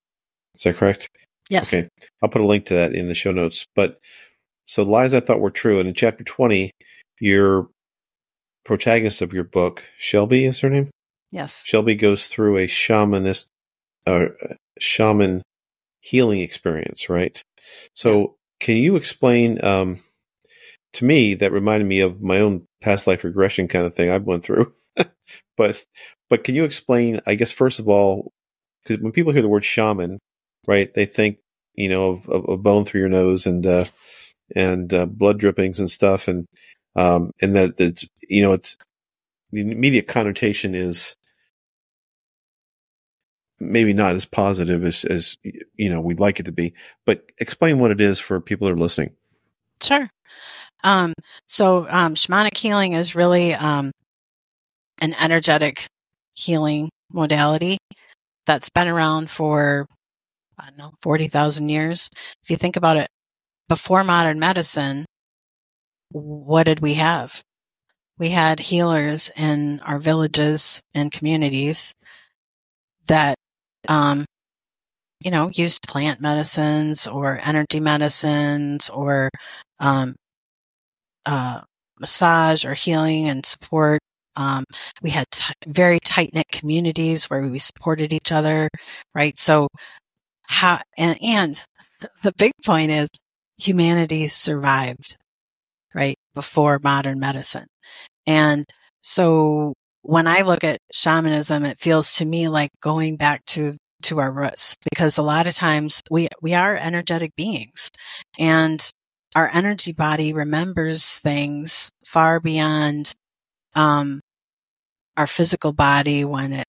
Is 0.54 0.64
that 0.64 0.76
correct? 0.76 1.08
Yes. 1.48 1.72
Okay, 1.72 1.88
I'll 2.22 2.28
put 2.28 2.42
a 2.42 2.46
link 2.46 2.66
to 2.66 2.74
that 2.74 2.94
in 2.94 3.08
the 3.08 3.14
show 3.14 3.32
notes. 3.32 3.64
But 3.74 3.98
so 4.66 4.82
lies 4.82 5.14
I 5.14 5.20
thought 5.20 5.40
were 5.40 5.50
true, 5.50 5.78
and 5.80 5.88
in 5.88 5.94
chapter 5.94 6.24
twenty, 6.24 6.70
your 7.18 7.68
protagonist 8.64 9.22
of 9.22 9.32
your 9.32 9.44
book, 9.44 9.82
Shelby, 9.98 10.44
is 10.44 10.60
her 10.60 10.70
name. 10.70 10.90
Yes. 11.32 11.64
Shelby 11.64 11.94
goes 11.94 12.26
through 12.26 12.58
a 12.58 12.66
shamanist, 12.66 13.48
uh, 14.06 14.26
shaman 14.78 15.42
healing 16.00 16.40
experience, 16.40 17.08
right? 17.08 17.40
So, 17.94 18.36
can 18.58 18.76
you 18.76 18.96
explain 18.96 19.62
um, 19.64 20.00
to 20.94 21.04
me? 21.04 21.34
That 21.34 21.52
reminded 21.52 21.86
me 21.86 22.00
of 22.00 22.20
my 22.20 22.40
own 22.40 22.66
past 22.80 23.06
life 23.06 23.24
regression 23.24 23.68
kind 23.68 23.86
of 23.86 23.94
thing 23.94 24.10
I've 24.10 24.24
went 24.24 24.44
through. 24.44 24.72
but, 25.56 25.84
but 26.28 26.44
can 26.44 26.54
you 26.54 26.64
explain? 26.64 27.20
I 27.26 27.34
guess 27.34 27.52
first 27.52 27.78
of 27.78 27.88
all, 27.88 28.32
because 28.82 29.02
when 29.02 29.12
people 29.12 29.32
hear 29.32 29.42
the 29.42 29.48
word 29.48 29.64
shaman, 29.64 30.18
right, 30.66 30.92
they 30.94 31.06
think 31.06 31.38
you 31.74 31.88
know 31.88 32.10
of, 32.10 32.28
of, 32.28 32.62
bone 32.62 32.84
through 32.84 33.00
your 33.00 33.08
nose 33.08 33.46
and 33.46 33.66
uh, 33.66 33.84
and 34.54 34.92
uh, 34.92 35.06
blood 35.06 35.38
drippings 35.38 35.80
and 35.80 35.90
stuff, 35.90 36.28
and 36.28 36.46
um, 36.96 37.32
and 37.40 37.54
that 37.56 37.80
it's 37.80 38.08
you 38.28 38.42
know 38.42 38.52
it's 38.52 38.76
the 39.52 39.60
immediate 39.60 40.06
connotation 40.06 40.74
is 40.74 41.16
maybe 43.58 43.92
not 43.92 44.14
as 44.14 44.24
positive 44.24 44.84
as 44.84 45.04
as 45.04 45.36
you 45.76 45.88
know 45.90 46.00
we'd 46.00 46.20
like 46.20 46.40
it 46.40 46.44
to 46.44 46.52
be. 46.52 46.74
But 47.06 47.24
explain 47.38 47.78
what 47.78 47.90
it 47.90 48.00
is 48.00 48.18
for 48.18 48.40
people 48.40 48.66
that 48.66 48.74
are 48.74 48.78
listening. 48.78 49.12
Sure. 49.82 50.10
Um, 50.82 51.14
so 51.48 51.86
um, 51.90 52.14
shamanic 52.14 52.56
healing 52.56 52.92
is 52.94 53.14
really 53.14 53.54
um, 53.54 53.92
an 54.98 55.14
energetic 55.14 55.86
healing 56.34 56.88
modality 57.12 57.78
that's 58.46 58.70
been 58.70 58.88
around 58.88 59.30
for 59.30 59.86
I 60.58 60.66
don't 60.68 60.78
know 60.78 60.92
forty 61.02 61.28
thousand 61.28 61.68
years. 61.68 62.08
If 62.42 62.50
you 62.50 62.56
think 62.56 62.76
about 62.76 62.96
it, 62.96 63.08
before 63.68 64.04
modern 64.04 64.38
medicine, 64.38 65.06
what 66.10 66.64
did 66.64 66.80
we 66.80 66.94
have? 66.94 67.42
We 68.18 68.30
had 68.30 68.60
healers 68.60 69.30
in 69.36 69.80
our 69.80 69.98
villages 69.98 70.80
and 70.94 71.10
communities 71.12 71.94
that 73.06 73.34
um, 73.88 74.26
you 75.20 75.30
know, 75.30 75.50
used 75.54 75.86
plant 75.86 76.20
medicines 76.20 77.06
or 77.06 77.40
energy 77.44 77.80
medicines 77.80 78.88
or 78.88 79.30
um, 79.78 80.16
uh, 81.26 81.60
massage 81.98 82.64
or 82.64 82.74
healing 82.74 83.28
and 83.28 83.44
support. 83.44 84.00
Um, 84.36 84.64
we 85.02 85.10
had 85.10 85.26
t- 85.30 85.52
very 85.66 85.98
tight 86.00 86.30
knit 86.34 86.46
communities 86.50 87.28
where 87.28 87.42
we 87.42 87.58
supported 87.58 88.12
each 88.12 88.32
other, 88.32 88.68
right? 89.14 89.36
So, 89.38 89.68
how 90.44 90.80
and 90.96 91.18
and 91.22 91.64
the 92.22 92.32
big 92.36 92.52
point 92.64 92.90
is 92.90 93.08
humanity 93.58 94.28
survived, 94.28 95.16
right, 95.94 96.16
before 96.34 96.78
modern 96.82 97.18
medicine, 97.20 97.66
and 98.26 98.66
so 99.02 99.74
when 100.02 100.26
I 100.26 100.42
look 100.42 100.64
at 100.64 100.78
shamanism, 100.92 101.64
it 101.64 101.78
feels 101.78 102.14
to 102.16 102.24
me 102.24 102.48
like 102.48 102.70
going 102.82 103.16
back 103.16 103.44
to 103.46 103.74
to 104.04 104.18
our 104.18 104.32
roots 104.32 104.76
because 104.90 105.18
a 105.18 105.22
lot 105.22 105.46
of 105.46 105.54
times 105.54 106.00
we 106.10 106.28
we 106.40 106.54
are 106.54 106.74
energetic 106.74 107.34
beings 107.36 107.90
and 108.38 108.90
our 109.34 109.48
energy 109.52 109.92
body 109.92 110.32
remembers 110.32 111.18
things 111.18 111.90
far 112.04 112.40
beyond 112.40 113.14
um, 113.74 114.20
our 115.16 115.26
physical 115.26 115.72
body 115.72 116.24
when 116.24 116.52
it, 116.52 116.66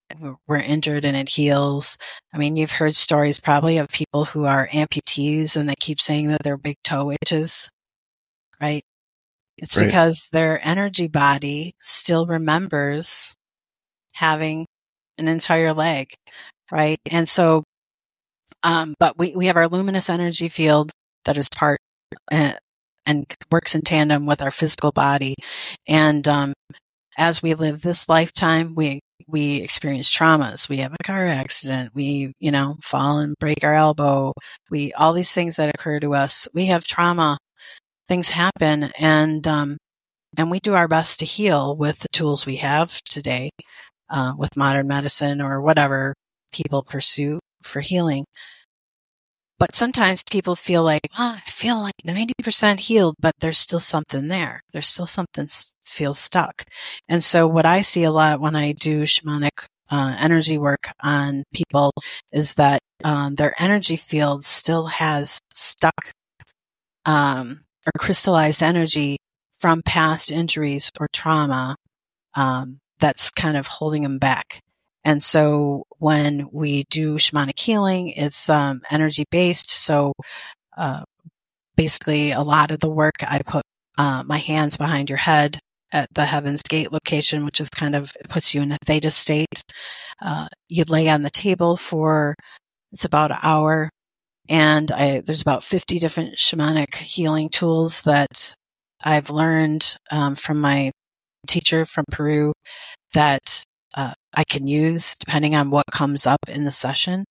we're 0.47 0.57
injured 0.57 1.05
and 1.05 1.15
it 1.15 1.29
heals. 1.29 1.97
I 2.33 2.37
mean, 2.37 2.55
you've 2.55 2.71
heard 2.71 2.95
stories 2.95 3.39
probably 3.39 3.77
of 3.77 3.89
people 3.89 4.25
who 4.25 4.45
are 4.45 4.67
amputees 4.67 5.55
and 5.55 5.67
they 5.67 5.75
keep 5.79 5.99
saying 5.99 6.27
that 6.29 6.43
they're 6.43 6.57
big 6.57 6.77
toe 6.83 7.11
itches, 7.11 7.69
right? 8.61 8.83
It's 9.57 9.77
right. 9.77 9.85
because 9.85 10.29
their 10.31 10.65
energy 10.65 11.07
body 11.07 11.73
still 11.81 12.25
remembers 12.25 13.35
having 14.13 14.65
an 15.17 15.27
entire 15.27 15.73
leg, 15.73 16.13
right? 16.71 16.99
And 17.09 17.27
so, 17.27 17.63
um, 18.63 18.95
but 18.99 19.17
we, 19.17 19.35
we 19.35 19.47
have 19.47 19.57
our 19.57 19.67
luminous 19.67 20.09
energy 20.09 20.49
field 20.49 20.91
that 21.25 21.37
is 21.37 21.49
part 21.49 21.79
and 22.29 23.25
works 23.51 23.75
in 23.75 23.81
tandem 23.81 24.25
with 24.25 24.41
our 24.41 24.51
physical 24.51 24.91
body. 24.91 25.35
And, 25.87 26.27
um, 26.27 26.53
as 27.17 27.43
we 27.43 27.53
live 27.53 27.81
this 27.81 28.07
lifetime, 28.07 28.73
we, 28.73 29.01
we 29.27 29.57
experience 29.57 30.09
traumas. 30.09 30.69
We 30.69 30.77
have 30.77 30.93
a 30.93 31.03
car 31.03 31.27
accident. 31.27 31.91
We, 31.93 32.33
you 32.39 32.51
know, 32.51 32.77
fall 32.81 33.19
and 33.19 33.35
break 33.39 33.63
our 33.63 33.75
elbow. 33.75 34.33
We, 34.69 34.93
all 34.93 35.13
these 35.13 35.33
things 35.33 35.57
that 35.57 35.73
occur 35.73 35.99
to 35.99 36.15
us, 36.15 36.47
we 36.53 36.67
have 36.67 36.85
trauma 36.85 37.37
things 38.11 38.27
happen 38.27 38.91
and 38.99 39.47
um, 39.47 39.77
and 40.37 40.51
we 40.51 40.59
do 40.59 40.73
our 40.73 40.89
best 40.89 41.19
to 41.19 41.25
heal 41.25 41.77
with 41.77 41.99
the 41.99 42.09
tools 42.11 42.45
we 42.45 42.57
have 42.57 43.01
today 43.03 43.49
uh, 44.09 44.33
with 44.37 44.57
modern 44.57 44.85
medicine 44.85 45.39
or 45.39 45.61
whatever 45.61 46.13
people 46.51 46.83
pursue 46.83 47.39
for 47.63 47.79
healing 47.79 48.25
but 49.61 49.75
sometimes 49.75 50.23
people 50.23 50.55
feel 50.55 50.83
like 50.83 51.01
oh, 51.19 51.37
i 51.37 51.49
feel 51.49 51.79
like 51.79 51.93
90% 52.03 52.79
healed 52.79 53.15
but 53.19 53.35
there's 53.39 53.59
still 53.59 53.79
something 53.79 54.27
there 54.27 54.63
there's 54.73 54.87
still 54.87 55.05
something 55.05 55.47
feels 55.85 56.17
stuck 56.17 56.65
and 57.07 57.23
so 57.23 57.45
what 57.45 57.65
i 57.65 57.81
see 57.81 58.03
a 58.03 58.11
lot 58.11 58.41
when 58.41 58.55
i 58.55 58.71
do 58.71 59.03
shamanic 59.03 59.67
uh, 59.91 60.15
energy 60.17 60.57
work 60.57 60.85
on 61.01 61.43
people 61.53 61.91
is 62.31 62.55
that 62.55 62.79
um, 63.03 63.35
their 63.35 63.53
energy 63.61 63.97
field 63.97 64.43
still 64.43 64.87
has 64.87 65.37
stuck 65.53 66.11
um, 67.05 67.61
or 67.85 67.91
crystallized 67.99 68.63
energy 68.63 69.17
from 69.51 69.81
past 69.83 70.31
injuries 70.31 70.89
or 70.99 71.07
trauma 71.13 71.75
um, 72.35 72.79
that's 72.99 73.29
kind 73.29 73.57
of 73.57 73.67
holding 73.67 74.03
them 74.03 74.17
back. 74.17 74.61
And 75.03 75.21
so 75.21 75.83
when 76.01 76.49
we 76.51 76.85
do 76.89 77.15
shamanic 77.15 77.59
healing, 77.59 78.09
it's 78.09 78.49
um, 78.49 78.81
energy 78.89 79.23
based. 79.29 79.69
So 79.69 80.13
uh, 80.75 81.03
basically, 81.75 82.31
a 82.31 82.41
lot 82.41 82.71
of 82.71 82.79
the 82.79 82.89
work 82.89 83.17
I 83.21 83.39
put 83.45 83.61
uh, 83.99 84.23
my 84.25 84.39
hands 84.39 84.77
behind 84.77 85.09
your 85.09 85.19
head 85.19 85.59
at 85.91 86.09
the 86.15 86.25
Heaven's 86.25 86.63
Gate 86.63 86.91
location, 86.91 87.45
which 87.45 87.61
is 87.61 87.69
kind 87.69 87.95
of 87.95 88.15
puts 88.29 88.55
you 88.55 88.63
in 88.63 88.71
a 88.71 88.79
theta 88.83 89.11
state. 89.11 89.61
Uh, 90.19 90.47
you'd 90.69 90.89
lay 90.89 91.07
on 91.07 91.21
the 91.21 91.29
table 91.29 91.77
for 91.77 92.33
it's 92.91 93.05
about 93.05 93.29
an 93.29 93.37
hour 93.43 93.91
and 94.49 94.91
I, 94.91 95.21
there's 95.23 95.43
about 95.43 95.63
50 95.63 95.99
different 95.99 96.37
shamanic 96.37 96.95
healing 96.95 97.47
tools 97.47 98.01
that 98.03 98.55
I've 99.03 99.29
learned 99.29 99.97
um, 100.09 100.33
from 100.33 100.59
my 100.59 100.91
teacher 101.47 101.85
from 101.85 102.05
Peru 102.11 102.53
that 103.13 103.63
uh, 103.93 104.13
I 104.33 104.43
can 104.43 104.67
use 104.67 105.15
depending 105.15 105.55
on 105.55 105.69
what 105.69 105.85
comes 105.91 106.25
up 106.25 106.39
in 106.47 106.63
the 106.63 106.71
session. 106.71 107.25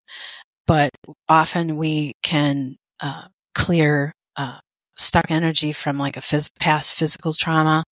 But 0.67 0.91
often 1.27 1.77
we 1.77 2.13
can 2.23 2.77
uh, 2.99 3.27
clear 3.55 4.13
uh, 4.35 4.59
stuck 4.97 5.31
energy 5.31 5.73
from 5.73 5.97
like 5.97 6.17
a 6.17 6.21
phys- 6.21 6.51
past 6.59 6.97
physical 6.97 7.33
trauma 7.33 7.83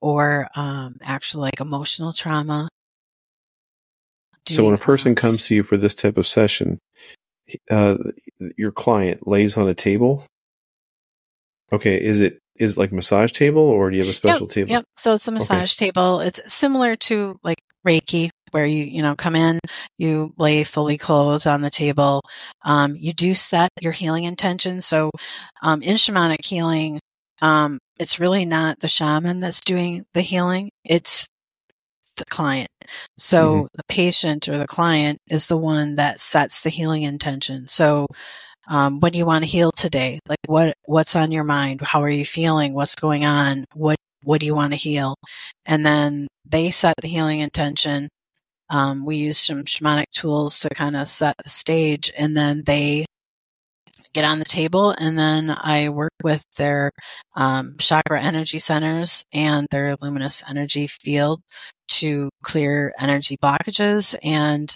or 0.00 0.48
um, 0.56 0.96
actually 1.02 1.42
like 1.42 1.60
emotional 1.60 2.12
trauma. 2.12 2.68
so 4.46 4.64
when 4.64 4.74
a 4.74 4.78
person 4.78 5.14
comes 5.14 5.46
to 5.46 5.54
you 5.54 5.62
for 5.62 5.76
this 5.76 5.94
type 5.94 6.18
of 6.18 6.26
session, 6.26 6.78
uh, 7.70 7.96
your 8.56 8.72
client 8.72 9.26
lays 9.26 9.56
on 9.56 9.68
a 9.68 9.74
table. 9.74 10.26
Okay, 11.72 12.02
is 12.02 12.20
it 12.20 12.38
is 12.56 12.72
it 12.72 12.78
like 12.78 12.92
massage 12.92 13.32
table 13.32 13.62
or 13.62 13.90
do 13.90 13.96
you 13.96 14.02
have 14.02 14.10
a 14.10 14.14
special 14.14 14.42
yep, 14.42 14.50
table? 14.50 14.70
Yep. 14.70 14.84
So 14.96 15.14
it's 15.14 15.26
a 15.26 15.32
massage 15.32 15.74
okay. 15.74 15.86
table. 15.86 16.20
It's 16.20 16.52
similar 16.52 16.96
to 16.96 17.38
like 17.42 17.58
Reiki, 17.86 18.30
where 18.52 18.66
you 18.66 18.84
you 18.84 19.02
know 19.02 19.14
come 19.16 19.36
in, 19.36 19.58
you 19.98 20.32
lay 20.38 20.64
fully 20.64 20.98
clothed 20.98 21.46
on 21.46 21.62
the 21.62 21.70
table. 21.70 22.22
Um, 22.64 22.96
you 22.96 23.12
do 23.12 23.34
set 23.34 23.70
your 23.80 23.92
healing 23.92 24.24
intention. 24.24 24.80
So 24.80 25.10
um, 25.62 25.82
in 25.82 25.96
shamanic 25.96 26.44
healing, 26.44 27.00
um, 27.40 27.78
it's 27.98 28.20
really 28.20 28.44
not 28.44 28.80
the 28.80 28.88
shaman 28.88 29.40
that's 29.40 29.60
doing 29.60 30.04
the 30.14 30.22
healing. 30.22 30.70
It's 30.84 31.28
the 32.16 32.24
client. 32.26 32.68
So 33.16 33.54
mm-hmm. 33.54 33.66
the 33.74 33.84
patient 33.88 34.48
or 34.48 34.58
the 34.58 34.66
client 34.66 35.18
is 35.28 35.46
the 35.46 35.56
one 35.56 35.96
that 35.96 36.20
sets 36.20 36.62
the 36.62 36.70
healing 36.70 37.02
intention. 37.02 37.68
So, 37.68 38.06
um, 38.68 39.00
what 39.00 39.12
do 39.12 39.18
you 39.18 39.26
want 39.26 39.44
to 39.44 39.50
heal 39.50 39.72
today? 39.72 40.20
Like 40.28 40.38
what, 40.46 40.76
what's 40.84 41.16
on 41.16 41.32
your 41.32 41.44
mind? 41.44 41.80
How 41.80 42.02
are 42.02 42.08
you 42.08 42.24
feeling? 42.24 42.74
What's 42.74 42.94
going 42.94 43.24
on? 43.24 43.64
What, 43.74 43.96
what 44.22 44.40
do 44.40 44.46
you 44.46 44.54
want 44.54 44.72
to 44.72 44.78
heal? 44.78 45.16
And 45.66 45.84
then 45.84 46.28
they 46.44 46.70
set 46.70 46.94
the 47.00 47.08
healing 47.08 47.40
intention. 47.40 48.08
Um, 48.70 49.04
we 49.04 49.16
use 49.16 49.38
some 49.38 49.64
shamanic 49.64 50.10
tools 50.12 50.60
to 50.60 50.70
kind 50.70 50.96
of 50.96 51.08
set 51.08 51.36
the 51.42 51.50
stage 51.50 52.12
and 52.16 52.36
then 52.36 52.62
they 52.64 53.04
get 54.14 54.24
on 54.24 54.38
the 54.38 54.44
table 54.44 54.90
and 54.98 55.18
then 55.18 55.50
I 55.50 55.88
work 55.88 56.12
with 56.22 56.44
their 56.56 56.90
um, 57.34 57.76
chakra 57.78 58.22
energy 58.22 58.58
centers 58.58 59.24
and 59.32 59.66
their 59.70 59.96
luminous 60.00 60.42
energy 60.48 60.86
field 60.86 61.40
to 61.88 62.30
clear 62.42 62.92
energy 62.98 63.36
blockages 63.42 64.14
and 64.22 64.74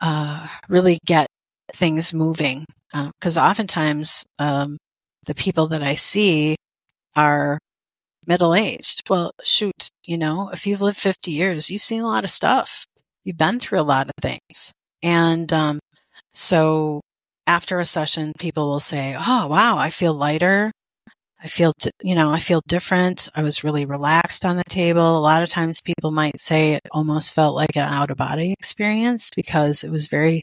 uh, 0.00 0.46
really 0.68 0.98
get 1.04 1.28
things 1.72 2.12
moving. 2.12 2.64
Because 2.92 3.36
uh, 3.36 3.42
oftentimes 3.42 4.24
um, 4.38 4.78
the 5.26 5.34
people 5.34 5.68
that 5.68 5.82
I 5.82 5.94
see 5.94 6.56
are 7.14 7.58
middle 8.26 8.54
aged. 8.54 9.08
Well, 9.08 9.32
shoot, 9.44 9.88
you 10.06 10.18
know, 10.18 10.50
if 10.52 10.66
you've 10.66 10.82
lived 10.82 10.98
50 10.98 11.30
years, 11.30 11.70
you've 11.70 11.82
seen 11.82 12.02
a 12.02 12.06
lot 12.06 12.24
of 12.24 12.30
stuff. 12.30 12.86
You've 13.24 13.36
been 13.36 13.60
through 13.60 13.80
a 13.80 13.82
lot 13.82 14.08
of 14.08 14.14
things. 14.20 14.72
And 15.02 15.52
um, 15.52 15.80
so 16.32 17.00
after 17.46 17.80
a 17.80 17.84
session, 17.84 18.32
people 18.38 18.68
will 18.68 18.80
say, 18.80 19.16
Oh, 19.18 19.46
wow, 19.46 19.78
I 19.78 19.90
feel 19.90 20.14
lighter. 20.14 20.72
I 21.42 21.48
feel, 21.48 21.74
you 22.02 22.14
know, 22.14 22.30
I 22.30 22.38
feel 22.38 22.62
different. 22.66 23.28
I 23.34 23.42
was 23.42 23.62
really 23.62 23.84
relaxed 23.84 24.46
on 24.46 24.56
the 24.56 24.64
table. 24.64 25.18
A 25.18 25.20
lot 25.20 25.42
of 25.42 25.48
times 25.48 25.80
people 25.80 26.10
might 26.10 26.40
say 26.40 26.72
it 26.72 26.86
almost 26.92 27.34
felt 27.34 27.54
like 27.54 27.76
an 27.76 27.82
out 27.82 28.10
of 28.10 28.16
body 28.16 28.52
experience 28.52 29.30
because 29.36 29.84
it 29.84 29.90
was 29.90 30.08
very 30.08 30.42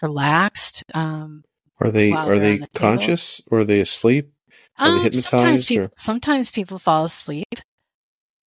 relaxed. 0.00 0.84
Um, 0.94 1.42
are 1.80 1.90
they, 1.90 2.12
are 2.12 2.38
they 2.38 2.58
the 2.58 2.68
conscious 2.74 3.38
table. 3.38 3.56
or 3.56 3.60
are 3.60 3.64
they 3.64 3.80
asleep? 3.80 4.32
Are 4.80 4.88
um. 4.88 5.12
Sometimes 5.12 5.66
people, 5.66 5.88
sometimes 5.94 6.50
people 6.50 6.78
fall 6.78 7.04
asleep. 7.04 7.60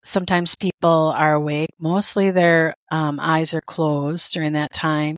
Sometimes 0.02 0.54
people 0.54 1.14
are 1.16 1.34
awake. 1.34 1.70
Mostly 1.78 2.30
their 2.30 2.74
um, 2.90 3.18
eyes 3.20 3.54
are 3.54 3.62
closed 3.62 4.32
during 4.32 4.52
that 4.52 4.72
time. 4.72 5.16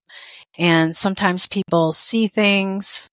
And 0.58 0.96
sometimes 0.96 1.48
people 1.48 1.92
see 1.92 2.28
things 2.28 3.08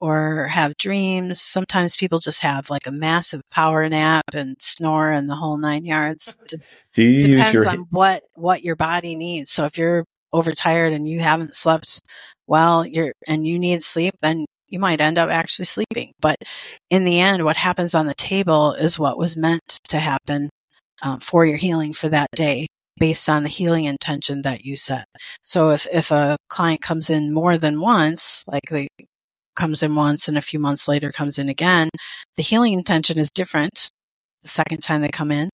or 0.00 0.46
have 0.48 0.76
dreams. 0.76 1.40
Sometimes 1.40 1.96
people 1.96 2.18
just 2.18 2.40
have 2.42 2.70
like 2.70 2.86
a 2.86 2.92
massive 2.92 3.40
power 3.50 3.88
nap 3.88 4.24
and 4.34 4.56
snore 4.60 5.10
and 5.10 5.28
the 5.28 5.34
whole 5.36 5.56
nine 5.56 5.84
yards. 5.84 6.36
It 6.52 6.76
Do 6.94 7.02
you 7.02 7.20
depends 7.20 7.54
your... 7.54 7.68
on 7.68 7.86
what, 7.90 8.22
what 8.34 8.62
your 8.62 8.76
body 8.76 9.16
needs. 9.16 9.50
So 9.50 9.64
if 9.64 9.76
you're 9.76 10.04
overtired 10.32 10.92
and 10.92 11.08
you 11.08 11.20
haven't 11.20 11.56
slept 11.56 12.00
well, 12.46 12.86
you're, 12.86 13.12
and 13.26 13.46
you 13.46 13.58
need 13.58 13.82
sleep, 13.82 14.14
then 14.22 14.46
you 14.68 14.78
might 14.78 15.00
end 15.00 15.18
up 15.18 15.30
actually 15.30 15.66
sleeping. 15.66 16.12
But 16.20 16.36
in 16.90 17.04
the 17.04 17.20
end, 17.20 17.44
what 17.44 17.56
happens 17.56 17.94
on 17.94 18.06
the 18.06 18.14
table 18.14 18.72
is 18.72 18.98
what 18.98 19.18
was 19.18 19.36
meant 19.36 19.78
to 19.88 19.98
happen 19.98 20.50
um, 21.02 21.20
for 21.20 21.44
your 21.44 21.56
healing 21.56 21.92
for 21.92 22.08
that 22.08 22.28
day 22.34 22.66
based 22.98 23.28
on 23.28 23.42
the 23.42 23.48
healing 23.48 23.84
intention 23.84 24.42
that 24.42 24.64
you 24.64 24.76
set. 24.76 25.04
So 25.44 25.70
if, 25.70 25.86
if 25.92 26.10
a 26.10 26.36
client 26.48 26.80
comes 26.80 27.10
in 27.10 27.32
more 27.32 27.58
than 27.58 27.80
once, 27.80 28.42
like 28.46 28.64
they 28.70 28.88
comes 29.54 29.82
in 29.82 29.94
once 29.94 30.28
and 30.28 30.38
a 30.38 30.42
few 30.42 30.58
months 30.58 30.86
later 30.86 31.12
comes 31.12 31.38
in 31.38 31.48
again, 31.48 31.88
the 32.36 32.42
healing 32.42 32.72
intention 32.74 33.18
is 33.18 33.30
different 33.30 33.90
the 34.42 34.48
second 34.48 34.82
time 34.82 35.00
they 35.00 35.08
come 35.08 35.32
in. 35.32 35.50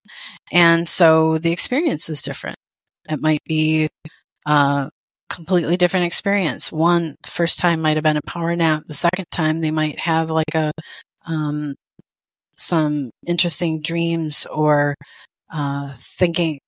And 0.53 0.89
so 0.89 1.39
the 1.39 1.53
experience 1.53 2.09
is 2.09 2.23
different. 2.23 2.57
It 3.09 3.21
might 3.21 3.43
be 3.47 3.89
uh, 4.47 4.91
completely 5.35 5.77
different 5.77 6.07
experience. 6.07 6.71
One, 6.71 7.17
the 7.23 7.31
first 7.31 7.59
time 7.59 7.81
might 7.81 7.97
have 7.97 8.05
been 8.05 8.17
a 8.17 8.23
power 8.23 8.55
nap. 8.55 8.85
The 8.87 8.95
second 8.95 9.27
time 9.31 9.61
they 9.61 9.71
might 9.71 9.99
have 10.01 10.31
like 10.31 10.55
a, 10.55 10.73
um, 11.27 11.75
some 12.57 13.11
interesting 13.27 13.81
dreams 13.81 14.47
or, 14.47 14.95
uh, 15.53 15.95
thinking, 15.97 16.59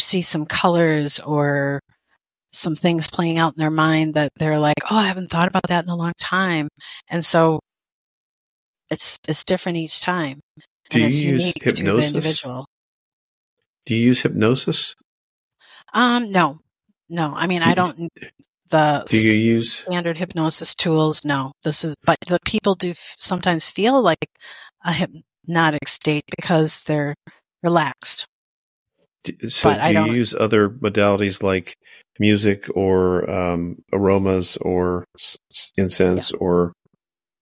see 0.00 0.22
some 0.22 0.46
colors 0.46 1.20
or 1.20 1.80
some 2.52 2.74
things 2.74 3.08
playing 3.08 3.38
out 3.38 3.54
in 3.54 3.60
their 3.60 3.70
mind 3.70 4.14
that 4.14 4.30
they're 4.36 4.58
like, 4.58 4.78
oh, 4.90 4.96
I 4.96 5.06
haven't 5.06 5.30
thought 5.30 5.48
about 5.48 5.68
that 5.68 5.84
in 5.84 5.90
a 5.90 5.96
long 5.96 6.12
time. 6.18 6.68
And 7.08 7.24
so 7.24 7.60
it's 8.90 9.18
it's 9.28 9.44
different 9.44 9.78
each 9.78 10.00
time. 10.00 10.40
Do 10.90 11.00
you 11.00 11.32
use 11.32 11.52
hypnosis? 11.60 12.42
Do 13.84 13.94
you 13.94 14.06
use 14.06 14.22
hypnosis? 14.22 14.94
Um, 15.92 16.30
no, 16.32 16.58
no. 17.08 17.34
I 17.34 17.46
mean, 17.46 17.62
do 17.62 17.70
I 17.70 17.74
don't. 17.74 18.10
The 18.70 19.04
do 19.06 19.16
you 19.18 19.32
use 19.32 19.78
standard 19.78 20.18
hypnosis 20.18 20.74
tools? 20.74 21.24
No, 21.24 21.52
this 21.64 21.84
is. 21.84 21.94
But 22.04 22.18
the 22.26 22.38
people 22.44 22.74
do 22.74 22.90
f- 22.90 23.14
sometimes 23.18 23.68
feel 23.68 24.02
like 24.02 24.26
a 24.84 24.92
hypnotic 24.92 25.88
state 25.88 26.24
because 26.36 26.82
they're 26.82 27.14
relaxed. 27.62 28.26
So 29.48 29.70
but 29.70 29.86
do 29.86 29.92
you 29.92 30.12
use 30.12 30.34
other 30.34 30.68
modalities 30.68 31.42
like 31.42 31.76
music 32.18 32.66
or 32.74 33.28
um, 33.28 33.82
aromas 33.92 34.56
or 34.58 35.04
s- 35.18 35.36
incense 35.76 36.30
yeah. 36.30 36.38
or 36.38 36.72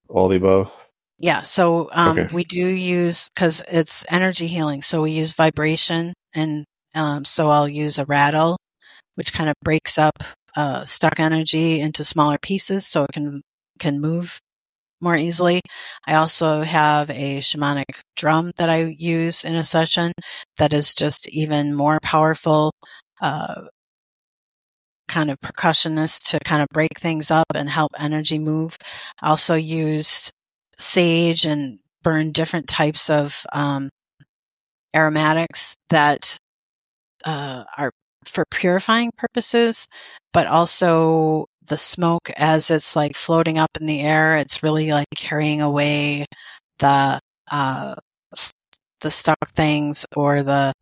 all 0.09 0.27
the 0.27 0.37
above? 0.37 0.87
Yeah. 1.19 1.41
So 1.41 1.89
um, 1.91 2.17
okay. 2.17 2.33
we 2.33 2.43
do 2.43 2.65
use 2.65 3.29
because 3.29 3.63
it's 3.67 4.05
energy 4.09 4.47
healing. 4.47 4.81
So 4.81 5.01
we 5.01 5.11
use 5.11 5.33
vibration, 5.33 6.13
and 6.33 6.65
um, 6.93 7.25
so 7.25 7.49
I'll 7.49 7.69
use 7.69 7.97
a 7.97 8.05
rattle, 8.05 8.57
which 9.17 9.33
kind 9.33 9.49
of 9.49 9.55
breaks 9.63 9.97
up 9.97 10.23
uh, 10.55 10.85
stuck 10.85 11.19
energy 11.19 11.79
into 11.79 12.03
smaller 12.03 12.37
pieces, 12.39 12.85
so 12.85 13.03
it 13.03 13.11
can 13.13 13.41
can 13.79 13.99
move 13.99 14.39
more 15.01 15.15
easily. 15.15 15.61
I 16.07 16.15
also 16.15 16.63
have 16.63 17.09
a 17.09 17.39
shamanic 17.39 18.01
drum 18.15 18.51
that 18.57 18.69
I 18.69 18.95
use 18.97 19.43
in 19.43 19.55
a 19.55 19.63
session 19.63 20.13
that 20.57 20.73
is 20.73 20.93
just 20.93 21.29
even 21.29 21.75
more 21.75 21.99
powerful, 22.01 22.73
uh, 23.21 23.65
kind 25.07 25.29
of 25.31 25.39
percussionist 25.39 26.23
to 26.31 26.39
kind 26.39 26.61
of 26.61 26.67
break 26.73 26.99
things 26.99 27.31
up 27.31 27.45
and 27.55 27.69
help 27.69 27.91
energy 27.97 28.39
move. 28.39 28.77
I 29.21 29.29
also 29.29 29.55
use 29.55 30.31
sage 30.77 31.45
and 31.45 31.79
burn 32.03 32.31
different 32.31 32.67
types 32.67 33.09
of 33.09 33.45
um, 33.53 33.89
aromatics 34.95 35.75
that 35.89 36.37
uh, 37.25 37.63
are 37.77 37.91
for 38.27 38.45
purifying 38.51 39.11
purposes, 39.17 39.87
but 40.33 40.47
also 40.47 41.47
the 41.65 41.77
smoke 41.77 42.29
as 42.37 42.71
it's 42.71 42.95
like 42.95 43.15
floating 43.15 43.57
up 43.57 43.69
in 43.79 43.85
the 43.85 44.01
air. 44.01 44.37
It's 44.37 44.63
really 44.63 44.91
like 44.91 45.07
carrying 45.15 45.61
away 45.61 46.25
the, 46.79 47.19
uh, 47.51 47.95
the 49.01 49.11
stuck 49.11 49.49
things 49.55 50.05
or 50.15 50.43
the 50.43 50.73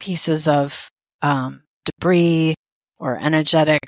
pieces 0.00 0.48
of, 0.48 0.88
um, 1.22 1.62
debris 1.84 2.54
or 2.98 3.18
energetic, 3.18 3.80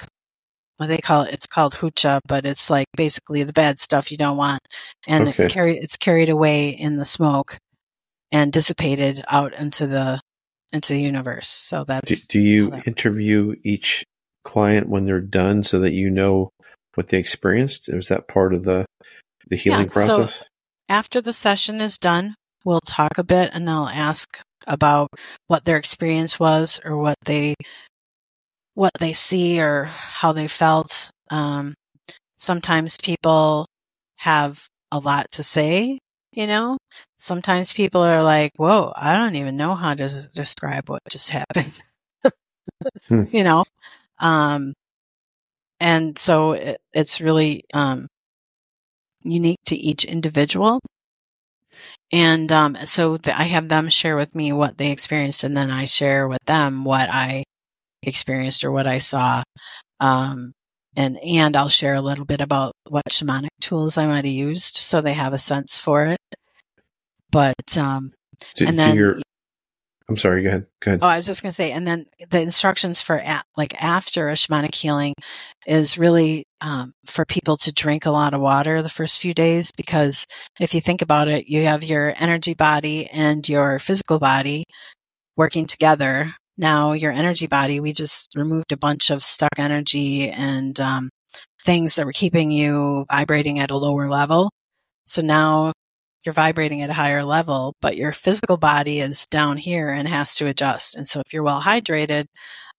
what 0.76 0.88
they 0.88 0.98
call 0.98 1.22
it, 1.22 1.34
it's 1.34 1.46
called 1.46 1.74
hucha, 1.74 2.20
but 2.26 2.44
it's 2.44 2.68
like 2.68 2.86
basically 2.96 3.44
the 3.44 3.52
bad 3.52 3.78
stuff 3.78 4.10
you 4.10 4.16
don't 4.16 4.36
want. 4.36 4.60
And 5.06 5.28
okay. 5.28 5.44
it 5.44 5.52
carry, 5.52 5.78
it's 5.78 5.96
carried 5.96 6.28
away 6.28 6.70
in 6.70 6.96
the 6.96 7.04
smoke 7.04 7.58
and 8.32 8.52
dissipated 8.52 9.24
out 9.28 9.54
into 9.54 9.86
the, 9.86 10.20
into 10.74 10.92
the 10.92 11.00
universe. 11.00 11.48
So 11.48 11.84
that's. 11.84 12.26
Do, 12.26 12.40
do 12.40 12.40
you 12.40 12.74
interview 12.84 13.54
each 13.62 14.04
client 14.44 14.88
when 14.88 15.06
they're 15.06 15.20
done 15.20 15.62
so 15.62 15.80
that 15.80 15.92
you 15.92 16.10
know 16.10 16.50
what 16.94 17.08
they 17.08 17.18
experienced? 17.18 17.88
Is 17.88 18.08
that 18.08 18.28
part 18.28 18.52
of 18.52 18.64
the 18.64 18.84
the 19.48 19.56
healing 19.56 19.86
yeah, 19.86 19.92
process? 19.92 20.38
So 20.40 20.44
after 20.88 21.20
the 21.20 21.32
session 21.32 21.80
is 21.80 21.96
done, 21.96 22.34
we'll 22.64 22.80
talk 22.80 23.16
a 23.16 23.24
bit 23.24 23.50
and 23.54 23.66
they'll 23.66 23.88
ask 23.88 24.40
about 24.66 25.08
what 25.46 25.64
their 25.64 25.76
experience 25.76 26.38
was 26.38 26.80
or 26.84 26.96
what 26.96 27.16
they 27.24 27.54
what 28.74 28.92
they 28.98 29.12
see 29.12 29.60
or 29.60 29.84
how 29.84 30.32
they 30.32 30.48
felt. 30.48 31.10
Um, 31.30 31.74
sometimes 32.36 32.96
people 32.96 33.66
have 34.16 34.66
a 34.90 34.98
lot 34.98 35.30
to 35.32 35.42
say, 35.42 35.98
you 36.34 36.46
know. 36.46 36.78
Sometimes 37.18 37.72
people 37.72 38.02
are 38.02 38.22
like, 38.22 38.52
"Whoa, 38.56 38.92
I 38.96 39.16
don't 39.16 39.36
even 39.36 39.56
know 39.56 39.74
how 39.74 39.94
to 39.94 40.28
describe 40.34 40.88
what 40.88 41.02
just 41.10 41.30
happened," 41.38 41.82
hmm. 43.08 43.24
you 43.30 43.44
know. 43.44 43.64
Um, 44.18 44.74
and 45.80 46.18
so 46.18 46.52
it, 46.52 46.80
it's 46.92 47.20
really 47.20 47.64
um, 47.74 48.08
unique 49.22 49.58
to 49.66 49.76
each 49.76 50.04
individual. 50.04 50.80
And 52.12 52.52
um, 52.52 52.76
so 52.84 53.16
the, 53.16 53.38
I 53.38 53.44
have 53.44 53.68
them 53.68 53.88
share 53.88 54.16
with 54.16 54.34
me 54.34 54.52
what 54.52 54.78
they 54.78 54.90
experienced, 54.90 55.44
and 55.44 55.56
then 55.56 55.70
I 55.70 55.84
share 55.84 56.28
with 56.28 56.44
them 56.46 56.84
what 56.84 57.08
I 57.10 57.44
experienced 58.02 58.64
or 58.64 58.70
what 58.70 58.86
I 58.86 58.98
saw. 58.98 59.42
Um, 60.00 60.52
and 60.96 61.18
and 61.22 61.56
I'll 61.56 61.68
share 61.68 61.94
a 61.94 62.00
little 62.00 62.24
bit 62.24 62.40
about 62.40 62.72
what 62.88 63.04
shamanic 63.10 63.48
tools 63.60 63.98
I 63.98 64.06
might 64.06 64.24
have 64.24 64.26
used, 64.26 64.76
so 64.76 65.00
they 65.00 65.14
have 65.14 65.32
a 65.32 65.38
sense 65.38 65.78
for 65.78 66.06
it. 66.06 66.20
But 67.30 67.76
um, 67.76 68.12
so, 68.54 68.66
and 68.66 68.78
then 68.78 69.22
I'm 70.08 70.16
sorry. 70.16 70.42
Go 70.42 70.48
ahead. 70.50 70.66
Go 70.80 70.90
ahead. 70.90 71.00
Oh, 71.02 71.06
I 71.06 71.16
was 71.16 71.26
just 71.26 71.42
going 71.42 71.50
to 71.50 71.54
say, 71.54 71.72
and 71.72 71.86
then 71.86 72.06
the 72.28 72.40
instructions 72.40 73.00
for 73.00 73.16
a- 73.16 73.44
like 73.56 73.82
after 73.82 74.28
a 74.28 74.34
shamanic 74.34 74.74
healing 74.74 75.14
is 75.66 75.96
really 75.96 76.44
um, 76.60 76.92
for 77.06 77.24
people 77.24 77.56
to 77.58 77.72
drink 77.72 78.04
a 78.04 78.10
lot 78.10 78.34
of 78.34 78.40
water 78.40 78.82
the 78.82 78.88
first 78.90 79.20
few 79.20 79.32
days 79.32 79.72
because 79.72 80.26
if 80.60 80.74
you 80.74 80.80
think 80.80 81.00
about 81.00 81.28
it, 81.28 81.46
you 81.46 81.64
have 81.64 81.82
your 81.82 82.12
energy 82.18 82.54
body 82.54 83.08
and 83.10 83.48
your 83.48 83.78
physical 83.78 84.18
body 84.18 84.64
working 85.36 85.64
together 85.66 86.34
now 86.56 86.92
your 86.92 87.12
energy 87.12 87.46
body, 87.46 87.80
we 87.80 87.92
just 87.92 88.34
removed 88.36 88.72
a 88.72 88.76
bunch 88.76 89.10
of 89.10 89.22
stuck 89.22 89.58
energy 89.58 90.30
and, 90.30 90.78
um, 90.80 91.10
things 91.64 91.96
that 91.96 92.06
were 92.06 92.12
keeping 92.12 92.50
you 92.50 93.06
vibrating 93.10 93.58
at 93.58 93.70
a 93.70 93.76
lower 93.76 94.08
level. 94.08 94.50
So 95.06 95.22
now 95.22 95.72
you're 96.24 96.32
vibrating 96.32 96.82
at 96.82 96.90
a 96.90 96.94
higher 96.94 97.24
level, 97.24 97.74
but 97.80 97.96
your 97.96 98.12
physical 98.12 98.56
body 98.56 99.00
is 99.00 99.26
down 99.26 99.56
here 99.56 99.90
and 99.90 100.08
has 100.08 100.34
to 100.36 100.46
adjust. 100.46 100.94
And 100.94 101.08
so 101.08 101.20
if 101.20 101.32
you're 101.32 101.42
well 101.42 101.60
hydrated, 101.60 102.26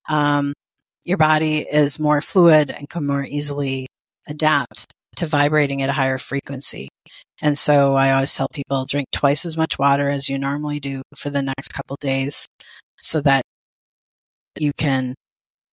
um, 0.10 0.54
your 1.04 1.18
body 1.18 1.60
is 1.60 2.00
more 2.00 2.22
fluid 2.22 2.72
and 2.72 2.90
can 2.90 3.06
more 3.06 3.24
easily 3.24 3.88
adapt 4.28 4.88
to 5.18 5.28
vibrating 5.28 5.82
at 5.82 5.90
a 5.90 5.94
higher 5.94 6.18
frequency. 6.18 6.90
And 7.42 7.58
so 7.58 7.96
I 7.96 8.12
always 8.12 8.34
tell 8.34 8.48
people 8.52 8.86
drink 8.86 9.08
twice 9.12 9.46
as 9.46 9.58
much 9.58 9.78
water 9.78 10.10
as 10.10 10.30
you 10.30 10.40
normally 10.40 10.80
do 10.80 11.04
for 11.16 11.30
the 11.30 11.42
next 11.42 11.70
couple 11.70 11.98
days 12.00 12.48
so 13.00 13.22
that 13.22 13.44
you 14.62 14.72
can 14.78 15.16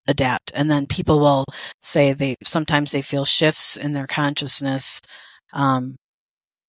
adapt. 0.06 0.52
And 0.54 0.70
then 0.70 0.86
people 0.86 1.20
will 1.20 1.44
say 1.80 2.12
they 2.12 2.36
sometimes 2.44 2.92
they 2.92 3.02
feel 3.02 3.24
shifts 3.24 3.76
in 3.76 3.92
their 3.92 4.06
consciousness 4.06 5.00
um, 5.52 5.96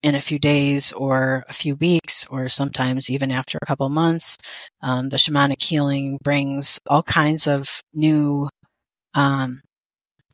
in 0.03 0.15
a 0.15 0.21
few 0.21 0.39
days 0.39 0.93
or 0.93 1.45
a 1.49 1.53
few 1.53 1.77
weeks, 1.77 2.27
or 2.27 2.49
sometimes 2.49 3.09
even 3.09 3.31
after 3.31 3.59
a 3.63 3.67
couple 3.67 3.89
months. 3.89 4.37
Um, 4.83 5.09
the 5.09 5.17
shamanic 5.17 5.63
healing 5.63 6.19
brings 6.23 6.81
all 6.89 7.03
kinds 7.03 7.47
of 7.47 7.81
new, 7.95 8.49
um, 9.15 9.61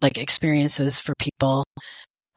like 0.00 0.18
experiences 0.18 0.98
for 0.98 1.14
people. 1.18 1.64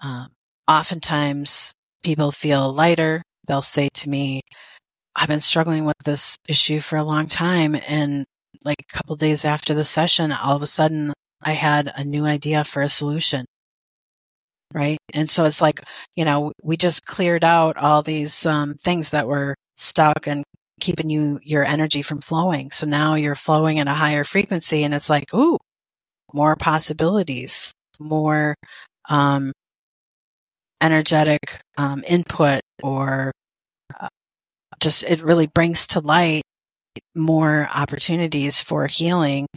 Um, 0.04 0.28
oftentimes 0.68 1.74
people 2.04 2.32
feel 2.32 2.74
lighter. 2.74 3.24
They'll 3.48 3.62
say 3.62 3.90
to 3.94 4.10
me, 4.10 4.42
I've 5.16 5.28
been 5.28 5.42
struggling 5.42 5.86
with 5.86 5.98
this 6.04 6.38
issue 6.48 6.80
for 6.80 6.98
a 6.98 7.04
long 7.04 7.28
time. 7.28 7.76
And 7.88 8.26
like 8.64 8.82
a 8.82 8.94
couple 8.94 9.16
days 9.16 9.46
after 9.46 9.74
the 9.74 9.86
session, 9.86 10.32
all 10.32 10.56
of 10.56 10.62
a 10.62 10.68
sudden 10.68 11.14
I 11.42 11.54
had 11.54 11.92
a 11.96 12.04
new 12.04 12.26
idea 12.26 12.64
for 12.64 12.82
a 12.82 12.90
solution 12.90 13.46
right? 14.74 14.98
And 15.14 15.30
so 15.30 15.46
it's 15.46 15.62
like, 15.62 15.82
you 16.16 16.26
know, 16.26 16.52
we 16.64 16.78
just 16.78 17.06
cleared 17.06 17.44
out 17.44 17.78
all 17.78 18.02
these 18.02 18.46
um, 18.46 18.76
things 18.76 19.12
that 19.12 19.28
were 19.28 19.56
stuck 19.78 20.28
and 20.28 20.44
keeping 20.80 21.10
you 21.10 21.40
your 21.44 21.64
energy 21.64 22.02
from 22.02 22.22
flowing. 22.22 22.72
So 22.72 22.88
now 22.88 23.16
you're 23.16 23.36
flowing 23.36 23.80
at 23.80 23.88
a 23.88 23.94
higher 23.94 24.24
frequency, 24.24 24.84
and 24.84 24.94
it's 24.94 25.10
like, 25.10 25.34
ooh, 25.34 25.58
more 26.34 26.56
possibilities, 26.56 27.72
more 28.00 28.56
um, 29.10 29.52
energetic 30.82 31.62
um, 31.78 32.04
input, 32.08 32.62
or 32.82 33.32
uh, 34.00 34.08
just 34.80 35.04
it 35.04 35.22
really 35.22 35.48
brings 35.48 35.88
to 35.88 36.00
light 36.00 36.44
more 37.16 37.70
opportunities 37.74 38.60
for 38.60 38.88
healing 38.88 39.48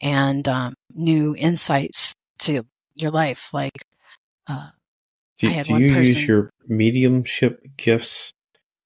and 0.00 0.46
um, 0.48 0.74
new 0.94 1.34
insights 1.36 2.14
to 2.40 2.62
your 2.94 3.10
life, 3.10 3.52
like 3.52 3.84
uh, 4.46 4.70
do, 5.38 5.48
do 5.48 5.78
you 5.78 5.88
person... 5.88 6.04
use 6.04 6.26
your 6.26 6.50
mediumship 6.68 7.60
gifts 7.76 8.32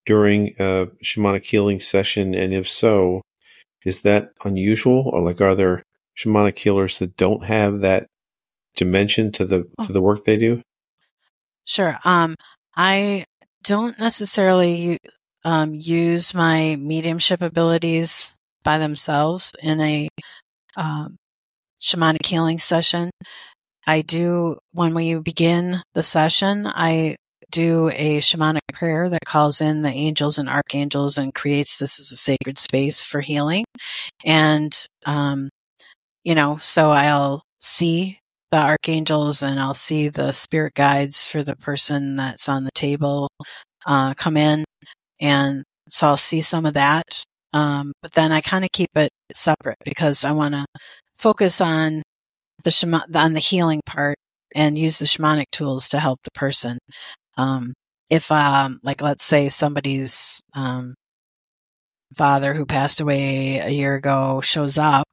during 0.07 0.55
a 0.59 0.89
shamanic 1.05 1.45
healing 1.45 1.81
session? 1.81 2.35
And 2.35 2.55
if 2.55 2.69
so, 2.69 3.23
is 3.85 4.03
that 4.03 4.31
unusual, 4.45 5.11
or 5.13 5.23
like 5.23 5.41
are 5.41 5.55
there 5.55 5.83
shamanic 6.19 6.59
healers 6.59 6.99
that 6.99 7.17
don't 7.17 7.45
have 7.45 7.81
that 7.81 8.07
dimension 8.77 9.33
to 9.33 9.45
the 9.45 9.69
oh. 9.79 9.87
to 9.87 9.93
the 9.93 10.01
work 10.01 10.25
they 10.25 10.37
do? 10.37 10.63
Sure. 11.65 11.99
Um, 12.05 12.35
I 12.77 13.25
don't 13.65 13.99
necessarily 13.99 14.99
um, 15.49 15.75
use 15.75 16.35
my 16.35 16.77
mediumship 16.77 17.41
abilities 17.41 18.35
by 18.65 18.77
themselves 18.77 19.55
in 19.63 19.81
a 19.81 20.09
um, 20.77 21.17
shamanic 21.81 22.27
healing 22.27 22.59
session. 22.59 23.11
I 23.87 24.03
do, 24.03 24.59
when 24.73 24.93
we 24.93 25.15
begin 25.15 25.81
the 25.95 26.03
session, 26.03 26.67
I 26.67 27.17
do 27.51 27.89
a 27.95 28.19
shamanic 28.19 28.61
prayer 28.75 29.09
that 29.09 29.25
calls 29.25 29.63
in 29.63 29.81
the 29.81 29.89
angels 29.89 30.37
and 30.37 30.51
archangels 30.51 31.17
and 31.17 31.35
creates 31.35 31.79
this 31.79 31.99
as 31.99 32.13
a 32.13 32.17
sacred 32.17 32.59
space 32.59 33.03
for 33.03 33.23
healing. 33.23 33.65
And, 34.27 34.79
um, 35.07 35.49
you 36.25 36.35
know, 36.35 36.59
so 36.59 36.91
I'll 36.91 37.41
see 37.59 38.19
the 38.51 38.59
archangels 38.59 39.43
and 39.43 39.59
I'll 39.59 39.73
see 39.73 40.11
the 40.11 40.33
spirit 40.33 40.75
guides 40.75 41.25
for 41.25 41.43
the 41.43 41.57
person 41.57 42.17
that's 42.17 42.51
on 42.51 42.65
the 42.65 42.71
table, 42.75 43.31
uh, 43.87 44.13
come 44.13 44.37
in. 44.37 44.67
And 45.21 45.65
so 45.89 46.09
I'll 46.09 46.17
see 46.17 46.41
some 46.41 46.67
of 46.67 46.75
that. 46.75 47.25
Um, 47.53 47.93
but 48.03 48.13
then 48.13 48.33
I 48.33 48.41
kind 48.41 48.65
of 48.65 48.71
keep 48.73 48.91
it 48.95 49.11
separate 49.33 49.79
because 49.85 50.25
I 50.25 50.33
want 50.33 50.55
to 50.55 50.67
focus 51.19 51.61
on 51.61 52.03
the 52.65 52.71
shama- 52.71 53.07
on 53.15 53.33
the 53.35 53.41
healing 53.41 53.81
part 53.87 54.19
and 54.55 54.79
use 54.79 54.99
the 54.99 55.07
shamanic 55.07 55.47
tools 55.53 55.89
to 55.91 56.01
help 56.01 56.21
the 56.25 56.31
person. 56.33 56.79
Um, 57.37 57.75
if, 58.11 58.31
um, 58.33 58.81
like, 58.83 59.03
let's 59.03 59.25
say 59.25 59.49
somebody's, 59.49 60.41
um, 60.55 60.95
father 62.15 62.55
who 62.55 62.65
passed 62.67 63.01
away 63.01 63.59
a 63.59 63.69
year 63.69 63.95
ago 63.95 64.41
shows 64.41 64.79
up 64.79 65.07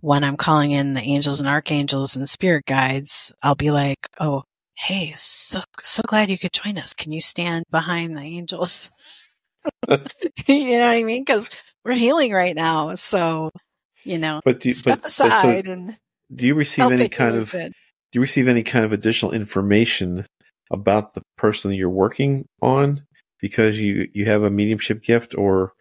when 0.00 0.24
I'm 0.24 0.36
calling 0.36 0.70
in 0.70 0.94
the 0.94 1.02
angels 1.02 1.40
and 1.40 1.48
archangels 1.48 2.16
and 2.16 2.28
spirit 2.28 2.64
guides, 2.66 3.32
I'll 3.42 3.54
be 3.54 3.70
like, 3.70 3.98
Oh, 4.18 4.44
hey, 4.76 5.12
so, 5.14 5.60
so 5.82 6.02
glad 6.06 6.30
you 6.30 6.38
could 6.38 6.52
join 6.52 6.78
us. 6.78 6.94
Can 6.94 7.12
you 7.12 7.20
stand 7.20 7.64
behind 7.70 8.16
the 8.16 8.22
angels? 8.22 8.90
you 10.48 10.78
know 10.78 10.86
what 10.86 10.96
I 10.96 11.02
mean? 11.04 11.24
Cause 11.24 11.50
we're 11.84 11.94
healing 11.94 12.32
right 12.32 12.54
now. 12.54 12.94
So, 12.94 13.50
you 14.04 14.18
know, 14.18 14.40
but 14.44 14.60
do 14.60 14.68
you, 14.70 14.72
step 14.74 15.00
but, 15.02 15.08
aside 15.08 15.66
so, 15.66 15.72
and 15.72 15.96
do 16.34 16.46
you 16.46 16.54
receive 16.54 16.90
any 16.90 17.08
kind 17.08 17.36
of 17.36 17.52
do 17.52 17.70
you 18.14 18.20
receive 18.20 18.48
any 18.48 18.62
kind 18.62 18.84
of 18.84 18.92
additional 18.92 19.32
information 19.32 20.26
about 20.70 21.14
the 21.14 21.22
person 21.36 21.72
you're 21.72 21.90
working 21.90 22.46
on 22.62 23.02
because 23.40 23.80
you 23.80 24.08
you 24.12 24.24
have 24.26 24.42
a 24.42 24.50
mediumship 24.50 25.02
gift 25.02 25.34
or 25.36 25.72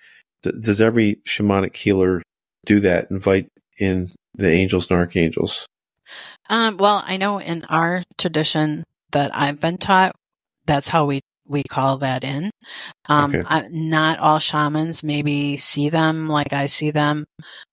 th- 0.43 0.55
does 0.59 0.81
every 0.81 1.17
shamanic 1.27 1.75
healer 1.75 2.21
do 2.65 2.79
that 2.79 3.09
invite 3.11 3.47
in 3.79 4.07
the 4.35 4.49
angels 4.49 4.89
and 4.89 4.99
archangels 4.99 5.67
um, 6.49 6.77
well 6.77 7.03
i 7.05 7.17
know 7.17 7.39
in 7.39 7.63
our 7.65 8.03
tradition 8.17 8.83
that 9.11 9.35
i've 9.35 9.59
been 9.59 9.77
taught 9.77 10.15
that's 10.65 10.89
how 10.89 11.05
we 11.05 11.21
we 11.49 11.63
call 11.63 11.97
that 11.97 12.23
in 12.23 12.49
um, 13.09 13.35
okay. 13.35 13.43
I, 13.45 13.67
not 13.69 14.19
all 14.19 14.39
shamans 14.39 15.03
maybe 15.03 15.57
see 15.57 15.89
them 15.89 16.29
like 16.29 16.53
i 16.53 16.67
see 16.67 16.91
them 16.91 17.25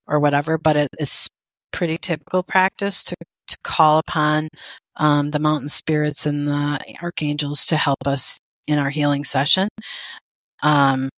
or 0.06 0.18
whatever 0.18 0.58
but 0.58 0.76
it, 0.76 0.88
it's 0.98 1.28
pretty 1.72 1.98
typical 1.98 2.42
practice 2.42 3.04
to, 3.04 3.14
to 3.46 3.56
call 3.62 3.98
upon 3.98 4.48
um, 4.96 5.30
the 5.30 5.38
mountain 5.38 5.68
spirits 5.68 6.26
and 6.26 6.48
the 6.48 6.96
archangels 7.02 7.66
to 7.66 7.76
help 7.76 8.06
us 8.06 8.38
in 8.66 8.78
our 8.78 8.90
healing 8.90 9.24
session. 9.24 9.68
Um, 10.62 11.10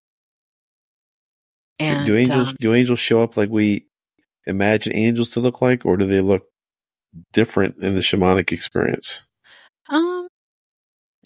and 1.79 2.07
do 2.07 2.17
angels 2.17 2.49
um, 2.49 2.57
do 2.59 2.75
angels 2.75 2.99
show 2.99 3.23
up 3.23 3.37
like 3.37 3.51
we 3.51 3.87
imagine 4.47 4.97
angels 4.97 5.29
to 5.31 5.41
look 5.41 5.63
like, 5.63 5.87
or 5.87 5.97
do 5.97 6.07
they 6.07 6.21
look 6.21 6.43
different 7.33 7.77
in 7.81 7.95
the 7.95 8.01
shamanic 8.01 8.51
experience? 8.51 9.27
Um, 9.89 10.27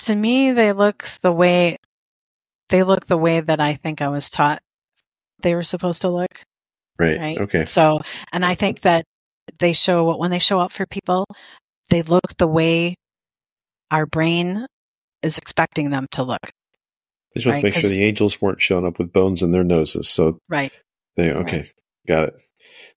to 0.07 0.15
me, 0.15 0.53
they 0.53 0.73
look 0.73 1.05
the 1.23 1.33
way 1.33 1.79
they 2.69 2.83
look 2.83 3.07
the 3.07 3.19
way 3.19 3.41
that 3.41 3.61
I 3.61 3.75
think 3.75 4.01
I 4.01 4.09
was 4.09 4.31
taught 4.31 4.63
they 5.43 5.55
were 5.55 5.63
supposed 5.63 6.03
to 6.03 6.09
look. 6.09 6.31
Right. 6.99 7.19
Right. 7.19 7.39
Okay. 7.39 7.65
So, 7.65 8.01
and 8.33 8.45
I 8.45 8.55
think 8.55 8.81
that 8.81 9.05
they 9.59 9.73
show 9.73 10.05
what 10.05 10.19
when 10.19 10.31
they 10.31 10.39
show 10.39 10.61
up 10.61 10.73
for 10.73 10.87
people, 10.87 11.27
they 11.91 12.03
look 12.03 12.37
the 12.39 12.47
way 12.47 12.95
our 13.91 14.07
brain 14.07 14.67
is 15.23 15.39
expecting 15.39 15.91
them 15.91 16.07
to 16.13 16.23
look. 16.23 16.41
I 16.45 16.51
just 17.37 17.47
want 17.47 17.57
right? 17.57 17.61
to 17.61 17.67
make 17.67 17.75
sure 17.75 17.91
the 17.91 18.05
angels 18.05 18.41
weren't 18.41 18.61
showing 18.61 18.87
up 18.87 18.99
with 18.99 19.13
bones 19.13 19.43
in 19.43 19.53
their 19.53 19.65
noses. 19.65 20.09
So 20.09 20.39
right. 20.49 20.73
They 21.17 21.31
okay, 21.31 21.57
right. 21.59 21.73
got 22.07 22.29
it. 22.29 22.43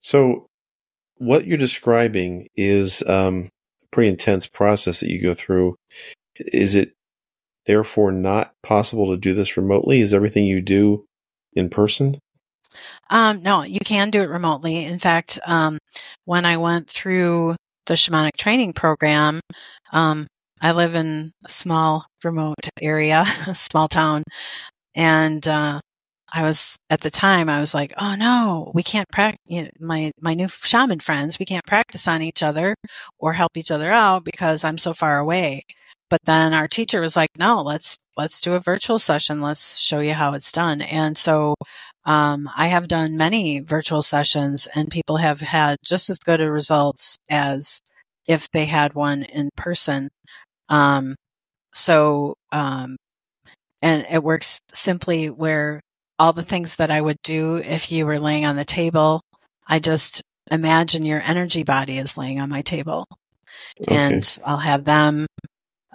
So 0.01 0.47
what 1.17 1.45
you're 1.45 1.57
describing 1.57 2.47
is 2.55 3.03
um, 3.07 3.49
a 3.83 3.87
pretty 3.91 4.09
intense 4.09 4.47
process 4.47 4.99
that 5.01 5.09
you 5.09 5.21
go 5.21 5.33
through. 5.33 5.75
Is 6.37 6.75
it 6.75 6.93
therefore 7.65 8.11
not 8.11 8.53
possible 8.63 9.11
to 9.11 9.17
do 9.17 9.33
this 9.33 9.57
remotely? 9.57 10.01
Is 10.01 10.13
everything 10.13 10.45
you 10.45 10.61
do 10.61 11.05
in 11.53 11.69
person? 11.69 12.19
Um, 13.09 13.41
no, 13.41 13.63
you 13.63 13.79
can 13.79 14.09
do 14.09 14.21
it 14.21 14.29
remotely. 14.29 14.85
In 14.85 14.99
fact, 14.99 15.39
um, 15.45 15.77
when 16.25 16.45
I 16.45 16.57
went 16.57 16.89
through 16.89 17.55
the 17.85 17.93
shamanic 17.93 18.35
training 18.37 18.73
program, 18.73 19.39
um, 19.91 20.27
I 20.61 20.71
live 20.71 20.95
in 20.95 21.31
a 21.45 21.49
small 21.49 22.05
remote 22.23 22.69
area, 22.81 23.25
a 23.47 23.55
small 23.55 23.87
town, 23.87 24.23
and 24.95 25.47
uh, 25.47 25.79
I 26.33 26.43
was 26.43 26.77
at 26.89 27.01
the 27.01 27.11
time 27.11 27.49
I 27.49 27.59
was 27.59 27.73
like, 27.73 27.93
oh 27.97 28.15
no, 28.15 28.71
we 28.73 28.83
can't 28.83 29.07
practice. 29.11 29.39
You 29.45 29.63
know, 29.63 29.69
my 29.79 30.11
my 30.19 30.33
new 30.33 30.47
shaman 30.49 30.99
friends, 30.99 31.39
we 31.39 31.45
can't 31.45 31.65
practice 31.65 32.07
on 32.07 32.21
each 32.21 32.43
other 32.43 32.75
or 33.19 33.33
help 33.33 33.57
each 33.57 33.71
other 33.71 33.91
out 33.91 34.23
because 34.23 34.63
I'm 34.63 34.77
so 34.77 34.93
far 34.93 35.19
away. 35.19 35.63
But 36.09 36.21
then 36.25 36.53
our 36.53 36.67
teacher 36.67 37.01
was 37.01 37.15
like, 37.15 37.31
no, 37.37 37.61
let's 37.61 37.97
let's 38.17 38.39
do 38.41 38.53
a 38.53 38.59
virtual 38.59 38.99
session. 38.99 39.41
Let's 39.41 39.79
show 39.79 39.99
you 39.99 40.13
how 40.13 40.33
it's 40.33 40.51
done. 40.51 40.81
And 40.81 41.17
so 41.17 41.55
um, 42.05 42.49
I 42.55 42.67
have 42.67 42.87
done 42.87 43.17
many 43.17 43.59
virtual 43.59 44.01
sessions 44.01 44.67
and 44.75 44.91
people 44.91 45.17
have 45.17 45.41
had 45.41 45.77
just 45.83 46.09
as 46.09 46.19
good 46.19 46.39
results 46.39 47.17
as 47.29 47.81
if 48.27 48.49
they 48.51 48.65
had 48.65 48.93
one 48.93 49.23
in 49.23 49.49
person. 49.55 50.09
Um, 50.69 51.15
so, 51.73 52.35
um, 52.51 52.97
and 53.81 54.05
it 54.09 54.23
works 54.23 54.61
simply 54.73 55.29
where 55.29 55.81
all 56.17 56.33
the 56.33 56.43
things 56.43 56.77
that 56.77 56.91
I 56.91 57.01
would 57.01 57.21
do 57.23 57.57
if 57.57 57.91
you 57.91 58.05
were 58.05 58.19
laying 58.19 58.45
on 58.45 58.55
the 58.55 58.65
table, 58.65 59.21
I 59.67 59.79
just 59.79 60.21
imagine 60.51 61.05
your 61.05 61.21
energy 61.21 61.63
body 61.63 61.97
is 61.97 62.17
laying 62.17 62.39
on 62.39 62.49
my 62.49 62.61
table 62.61 63.05
okay. 63.81 63.95
and 63.95 64.39
I'll 64.45 64.57
have 64.57 64.83
them, 64.83 65.25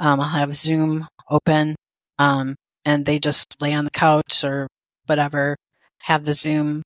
um, 0.00 0.18
I'll 0.18 0.28
have 0.28 0.56
Zoom 0.56 1.06
open, 1.28 1.76
um, 2.18 2.56
and 2.84 3.06
they 3.06 3.18
just 3.18 3.54
lay 3.60 3.74
on 3.74 3.84
the 3.84 3.90
couch 3.90 4.42
or 4.42 4.66
whatever, 5.06 5.56
have 6.00 6.24
the 6.24 6.34
Zoom 6.34 6.82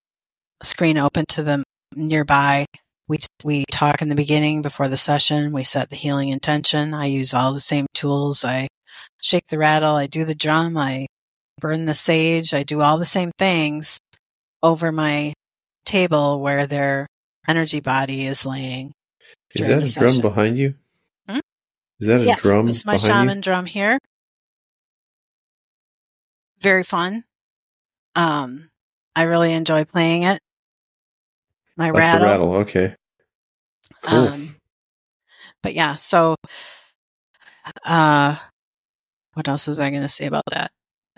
screen 0.63 0.99
open 0.99 1.25
to 1.27 1.43
them 1.43 1.63
nearby. 1.95 2.67
We, 3.07 3.19
we 3.45 3.65
talk 3.71 4.03
in 4.03 4.09
the 4.09 4.15
beginning 4.15 4.63
before 4.63 4.89
the 4.89 4.97
session. 4.97 5.53
We 5.53 5.63
set 5.63 5.91
the 5.91 5.97
healing 5.97 6.31
intention. 6.31 6.93
I 6.93 7.07
use 7.07 7.33
all 7.33 7.53
the 7.53 7.61
same 7.61 7.87
tools. 7.95 8.45
I 8.45 8.67
shake 9.23 9.47
the 9.49 9.59
rattle. 9.59 9.95
I 9.95 10.07
do 10.07 10.25
the 10.25 10.35
drum. 10.35 10.77
I 10.77 11.07
burn 11.61 11.85
the 11.85 11.95
sage. 11.95 12.53
I 12.53 12.63
do 12.63 12.81
all 12.81 12.99
the 12.99 13.07
same 13.07 13.31
things 13.39 14.01
over 14.63 14.91
my 14.91 15.35
table 15.85 16.41
where 16.41 16.67
their 16.67 17.07
energy 17.47 17.81
body 17.81 18.27
is 18.27 18.47
laying. 18.47 18.93
Is 19.55 19.67
that 19.69 19.83
a 19.83 19.93
drum 20.01 20.23
behind 20.23 20.59
you? 20.59 20.75
Is 22.01 22.09
that 22.09 22.21
a 22.21 22.25
yes, 22.25 22.43
drum? 22.43 22.67
This 22.67 22.77
is 22.77 22.87
my 22.87 22.97
shaman 22.97 23.39
you? 23.39 23.43
drum 23.43 23.67
here. 23.67 23.99
Very 26.61 26.83
fun. 26.83 27.25
Um, 28.17 28.71
I 29.15 29.23
really 29.23 29.53
enjoy 29.53 29.85
playing 29.85 30.23
it. 30.23 30.41
My 31.77 31.91
That's 31.93 31.99
rattle. 31.99 32.27
rattle. 32.27 32.55
Okay. 32.57 32.95
Cool. 34.03 34.19
Um, 34.19 34.57
but 35.63 35.75
yeah, 35.75 35.95
so, 35.95 36.37
uh, 37.85 38.37
what 39.35 39.49
else 39.49 39.67
was 39.67 39.81
I 39.81 39.91
going 39.91 40.03
to 40.03 40.09
say 40.09 40.27
about 40.27 40.45
that? 40.51 40.71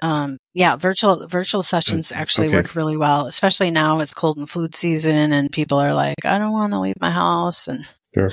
Um, 0.02 0.38
yeah, 0.54 0.76
virtual, 0.76 1.26
virtual 1.26 1.62
sessions 1.62 2.12
actually 2.12 2.48
okay. 2.48 2.56
work 2.56 2.76
really 2.76 2.96
well, 2.96 3.26
especially 3.26 3.70
now 3.70 4.00
it's 4.00 4.12
cold 4.12 4.36
and 4.36 4.48
flu 4.48 4.68
season 4.72 5.32
and 5.32 5.50
people 5.50 5.78
are 5.78 5.94
like, 5.94 6.24
I 6.24 6.38
don't 6.38 6.52
want 6.52 6.72
to 6.72 6.80
leave 6.80 7.00
my 7.00 7.10
house. 7.10 7.66
And 7.66 7.86
sure. 8.14 8.30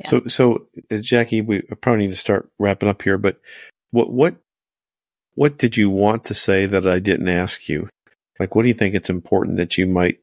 Yeah. 0.00 0.08
So, 0.08 0.22
so 0.28 0.66
uh, 0.90 0.96
Jackie, 0.96 1.40
we 1.40 1.62
probably 1.62 2.04
need 2.04 2.10
to 2.10 2.16
start 2.16 2.50
wrapping 2.58 2.88
up 2.88 3.02
here, 3.02 3.18
but 3.18 3.40
what, 3.90 4.12
what, 4.12 4.36
what 5.34 5.58
did 5.58 5.76
you 5.76 5.90
want 5.90 6.24
to 6.24 6.34
say 6.34 6.66
that 6.66 6.86
I 6.86 6.98
didn't 6.98 7.28
ask 7.28 7.68
you? 7.68 7.88
Like, 8.38 8.54
what 8.54 8.62
do 8.62 8.68
you 8.68 8.74
think 8.74 8.94
it's 8.94 9.10
important 9.10 9.58
that 9.58 9.78
you 9.78 9.86
might 9.86 10.20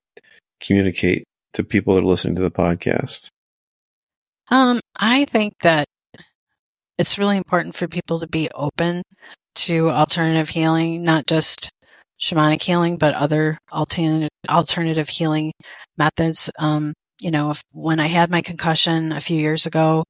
communicate 0.59 1.23
to 1.53 1.63
people 1.63 1.95
that 1.95 2.03
are 2.03 2.07
listening 2.07 2.35
to 2.35 2.41
the 2.41 2.51
podcast? 2.51 3.29
Um, 4.49 4.79
I 4.95 5.25
think 5.25 5.53
that 5.61 5.85
it's 6.97 7.17
really 7.17 7.37
important 7.37 7.75
for 7.75 7.87
people 7.87 8.19
to 8.19 8.27
be 8.27 8.49
open 8.55 9.03
to 9.55 9.89
alternative 9.89 10.49
healing, 10.49 11.03
not 11.03 11.27
just 11.27 11.71
shamanic 12.19 12.61
healing, 12.61 12.97
but 12.97 13.13
other 13.13 13.57
alternative 13.71 14.29
alternative 14.49 15.09
healing 15.09 15.51
methods. 15.97 16.49
Um, 16.57 16.93
you 17.21 17.31
know, 17.31 17.51
if, 17.51 17.63
when 17.71 17.99
I 17.99 18.07
had 18.07 18.29
my 18.29 18.41
concussion 18.41 19.11
a 19.11 19.21
few 19.21 19.39
years 19.39 19.65
ago, 19.65 20.05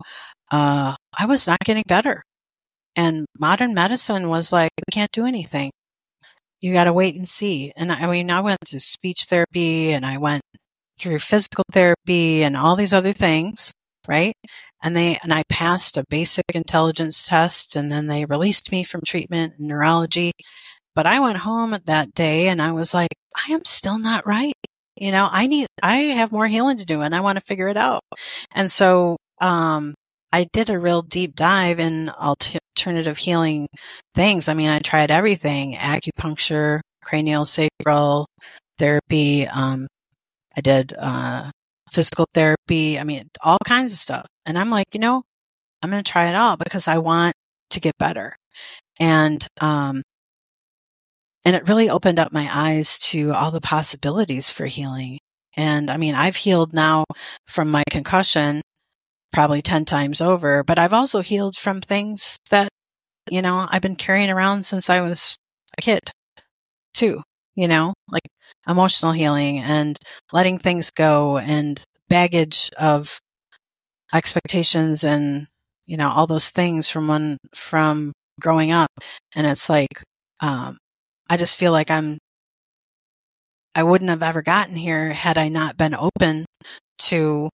uh, 0.52 0.96
I 1.17 1.26
was 1.26 1.48
not 1.48 1.60
getting 1.60 1.84
better. 1.88 2.24
And 2.96 3.26
modern 3.39 3.74
medicine 3.74 4.30
was 4.30 4.52
like, 4.52 4.72
we 4.78 4.91
can't 4.91 5.12
do 5.12 5.26
anything 5.26 5.72
you 6.62 6.74
got 6.74 6.86
to 6.86 6.93
wait 6.93 7.15
and 7.15 7.28
see. 7.28 7.72
And 7.76 7.91
I 7.91 8.08
mean, 8.08 8.32
I 8.32 8.41
went 8.41 8.60
to 8.67 8.80
speech 8.80 9.26
therapy 9.26 9.91
and 9.91 10.06
I 10.06 10.17
went 10.17 10.41
through 11.00 11.20
physical 11.20 11.63
therapy 11.72 12.43
and 12.43 12.58
all 12.58 12.76
these 12.76 12.93
other 12.93 13.13
things, 13.13 13.72
right? 14.08 14.36
And 14.84 14.96
they, 14.96 15.20
and 15.22 15.34
I 15.34 15.43
passed 15.50 15.98
a 15.98 16.06
basic 16.10 16.46
intelligence 16.54 17.28
test 17.28 17.76
and 17.76 17.91
then 17.91 18.08
they 18.08 18.26
released 18.26 18.72
me 18.72 18.84
from 18.84 19.02
treatment 19.06 19.54
and 19.58 19.67
neurology. 19.67 20.32
But 20.96 21.06
I 21.06 21.20
went 21.20 21.39
home 21.39 21.78
that 21.86 22.15
day 22.15 22.48
and 22.48 22.62
I 22.62 22.72
was 22.72 22.93
like, 22.93 23.12
I 23.36 23.54
am 23.54 23.63
still 23.65 24.00
not 24.00 24.26
right. 24.26 24.56
You 25.00 25.12
know, 25.12 25.28
I 25.32 25.48
need, 25.48 25.68
I 25.82 25.98
have 25.98 26.32
more 26.32 26.48
healing 26.48 26.78
to 26.78 26.86
do 26.86 27.02
and 27.02 27.16
I 27.16 27.22
want 27.22 27.38
to 27.38 27.44
figure 27.46 27.68
it 27.70 27.78
out. 27.78 28.02
And 28.54 28.70
so, 28.72 29.18
um, 29.40 29.94
I 30.32 30.46
did 30.52 30.70
a 30.70 30.80
real 30.80 31.02
deep 31.02 31.36
dive 31.36 31.80
in 31.80 32.10
alternative 32.10 33.18
healing 33.18 33.68
things. 34.16 34.50
I 34.50 34.54
mean, 34.54 34.70
I 34.70 34.80
tried 34.80 35.12
everything, 35.12 35.76
acupuncture, 35.76 36.82
cranial 37.04 37.46
sacral 37.46 38.28
therapy. 38.78 39.48
Um, 39.48 39.88
I 40.56 40.62
did, 40.62 40.94
uh, 40.98 41.52
physical 41.92 42.26
therapy. 42.34 43.00
I 43.00 43.04
mean, 43.04 43.30
all 43.42 43.58
kinds 43.66 43.94
of 43.94 44.00
stuff. 44.00 44.26
And 44.46 44.58
I'm 44.58 44.70
like, 44.70 44.88
you 44.94 45.00
know, 45.00 45.24
I'm 45.82 45.90
going 45.90 46.04
to 46.04 46.12
try 46.12 46.28
it 46.30 46.36
all 46.36 46.58
because 46.58 46.88
I 46.88 46.98
want 46.98 47.34
to 47.72 47.80
get 47.80 47.98
better. 47.98 48.36
And, 49.00 49.46
um, 49.62 50.04
and 51.48 51.56
it 51.56 51.70
really 51.70 51.90
opened 51.90 52.20
up 52.20 52.34
my 52.34 52.50
eyes 52.52 53.00
to 53.00 53.32
all 53.32 53.52
the 53.52 53.62
possibilities 53.62 54.52
for 54.52 54.66
healing. 54.66 55.18
And 55.56 55.90
I 55.90 55.96
mean, 55.96 56.14
I've 56.14 56.36
healed 56.36 56.74
now 56.74 57.06
from 57.48 57.72
my 57.72 57.86
concussion 57.90 58.62
probably 59.32 59.62
10 59.62 59.86
times 59.86 60.20
over, 60.20 60.66
but 60.66 60.78
I've 60.78 60.92
also 60.92 61.22
healed 61.22 61.56
from 61.56 61.80
things 61.80 62.38
that, 62.50 62.68
you 63.32 63.42
know, 63.42 63.66
I've 63.72 63.82
been 63.82 63.96
carrying 63.96 64.30
around 64.30 64.66
since 64.66 64.90
I 64.90 65.00
was 65.00 65.38
a 65.78 65.82
kid 65.82 66.12
too, 66.94 67.22
you 67.56 67.70
know, 67.70 67.94
like 68.10 68.28
emotional 68.68 69.14
healing 69.14 69.60
and 69.60 69.98
letting 70.34 70.60
things 70.60 70.92
go 70.92 71.38
and 71.38 71.82
baggage 72.10 72.72
of 72.78 73.20
expectations 74.14 75.06
and, 75.06 75.48
you 75.86 75.96
know, 75.96 76.10
all 76.10 76.28
those 76.28 76.50
things 76.50 76.90
from 76.90 77.08
when, 77.08 77.38
from 77.56 78.12
growing 78.42 78.72
up. 78.72 78.92
And 79.34 79.48
it's 79.48 79.70
like, 79.70 80.04
um, 80.42 80.78
I 81.30 81.38
just 81.38 81.58
feel 81.58 81.72
like 81.72 81.92
I'm, 81.92 82.18
I 83.76 83.84
wouldn't 83.84 84.10
have 84.10 84.24
ever 84.24 84.42
gotten 84.42 84.76
here 84.76 85.13
had 85.13 85.38
I 85.38 85.50
not 85.50 85.78
been 85.78 85.96
open 85.96 86.46
to 87.00 87.50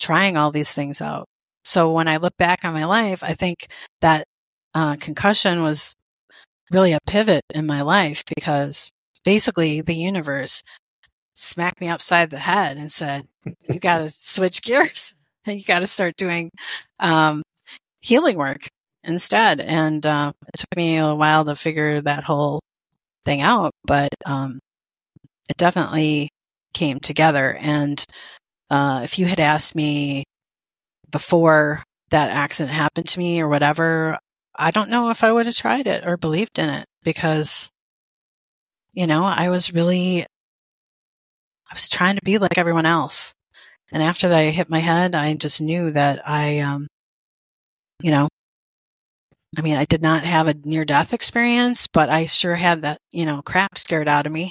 trying 0.00 0.36
all 0.36 0.50
these 0.50 0.72
things 0.72 1.00
out. 1.00 1.26
So 1.64 1.90
when 1.92 2.08
I 2.08 2.18
look 2.18 2.36
back 2.36 2.64
on 2.64 2.74
my 2.74 2.84
life, 2.84 3.24
I 3.24 3.34
think 3.34 3.66
that 4.00 4.24
uh, 4.74 4.96
concussion 4.96 5.62
was 5.62 5.94
really 6.70 6.92
a 6.92 7.00
pivot 7.06 7.42
in 7.54 7.66
my 7.66 7.82
life 7.82 8.22
because 8.34 8.92
basically 9.24 9.80
the 9.80 9.94
universe 9.94 10.62
smacked 11.34 11.80
me 11.80 11.88
upside 11.88 12.30
the 12.30 12.38
head 12.38 12.76
and 12.76 12.90
said, 12.90 13.26
you 13.68 13.80
got 13.80 13.98
to 13.98 14.08
switch 14.08 14.62
gears 14.62 15.14
and 15.44 15.58
you 15.58 15.64
got 15.64 15.80
to 15.80 15.86
start 15.86 16.16
doing 16.16 16.50
um, 17.00 17.42
healing 18.00 18.36
work 18.36 18.68
instead. 19.04 19.60
And 19.60 20.04
uh, 20.04 20.32
it 20.48 20.58
took 20.58 20.76
me 20.76 20.98
a 20.98 21.14
while 21.14 21.44
to 21.44 21.56
figure 21.56 22.00
that 22.02 22.24
whole 22.24 22.60
thing 23.26 23.42
out, 23.42 23.72
but 23.84 24.08
um, 24.24 24.60
it 25.50 25.58
definitely 25.58 26.30
came 26.72 27.00
together. 27.00 27.56
And 27.60 28.02
uh, 28.70 29.00
if 29.04 29.18
you 29.18 29.26
had 29.26 29.40
asked 29.40 29.74
me 29.74 30.24
before 31.10 31.82
that 32.10 32.30
accident 32.30 32.74
happened 32.74 33.08
to 33.08 33.18
me 33.18 33.40
or 33.40 33.48
whatever, 33.48 34.18
I 34.54 34.70
don't 34.70 34.90
know 34.90 35.10
if 35.10 35.22
I 35.22 35.32
would 35.32 35.46
have 35.46 35.56
tried 35.56 35.86
it 35.86 36.06
or 36.06 36.16
believed 36.16 36.58
in 36.58 36.70
it 36.70 36.86
because, 37.02 37.68
you 38.92 39.06
know, 39.06 39.24
I 39.24 39.50
was 39.50 39.74
really, 39.74 40.22
I 40.22 41.74
was 41.74 41.88
trying 41.88 42.14
to 42.14 42.24
be 42.24 42.38
like 42.38 42.56
everyone 42.56 42.86
else. 42.86 43.34
And 43.92 44.02
after 44.02 44.32
I 44.32 44.50
hit 44.50 44.70
my 44.70 44.80
head, 44.80 45.14
I 45.14 45.34
just 45.34 45.60
knew 45.60 45.90
that 45.92 46.26
I, 46.28 46.60
um, 46.60 46.86
you 48.00 48.10
know, 48.10 48.28
I 49.56 49.62
mean, 49.62 49.76
I 49.76 49.86
did 49.86 50.02
not 50.02 50.24
have 50.24 50.48
a 50.48 50.54
near 50.64 50.84
death 50.84 51.14
experience, 51.14 51.86
but 51.86 52.10
I 52.10 52.26
sure 52.26 52.56
had 52.56 52.82
that, 52.82 52.98
you 53.10 53.24
know, 53.24 53.40
crap 53.42 53.78
scared 53.78 54.06
out 54.08 54.26
of 54.26 54.32
me. 54.32 54.50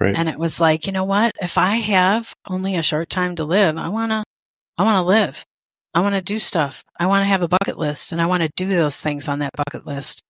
Right. 0.00 0.16
And 0.16 0.28
it 0.28 0.38
was 0.38 0.58
like, 0.60 0.86
you 0.86 0.92
know 0.92 1.04
what? 1.04 1.32
If 1.40 1.58
I 1.58 1.76
have 1.76 2.32
only 2.48 2.74
a 2.76 2.82
short 2.82 3.10
time 3.10 3.36
to 3.36 3.44
live, 3.44 3.76
I 3.76 3.88
want 3.88 4.10
to, 4.10 4.24
I 4.78 4.84
want 4.84 4.96
to 4.96 5.02
live. 5.02 5.44
I 5.92 6.00
want 6.00 6.14
to 6.14 6.22
do 6.22 6.38
stuff. 6.38 6.82
I 6.98 7.06
want 7.06 7.22
to 7.22 7.28
have 7.28 7.42
a 7.42 7.48
bucket 7.48 7.78
list 7.78 8.12
and 8.12 8.22
I 8.22 8.26
want 8.26 8.42
to 8.42 8.50
do 8.56 8.68
those 8.68 9.00
things 9.00 9.28
on 9.28 9.40
that 9.40 9.52
bucket 9.56 9.86
list. 9.86 10.22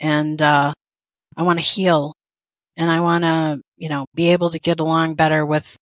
And, 0.00 0.40
uh, 0.42 0.72
I 1.36 1.42
want 1.42 1.58
to 1.58 1.64
heal 1.64 2.14
and 2.76 2.90
I 2.90 3.00
want 3.00 3.24
to, 3.24 3.60
you 3.76 3.88
know, 3.88 4.06
be 4.14 4.30
able 4.30 4.50
to 4.50 4.58
get 4.58 4.80
along 4.80 5.14
better 5.14 5.46
with, 5.46 5.76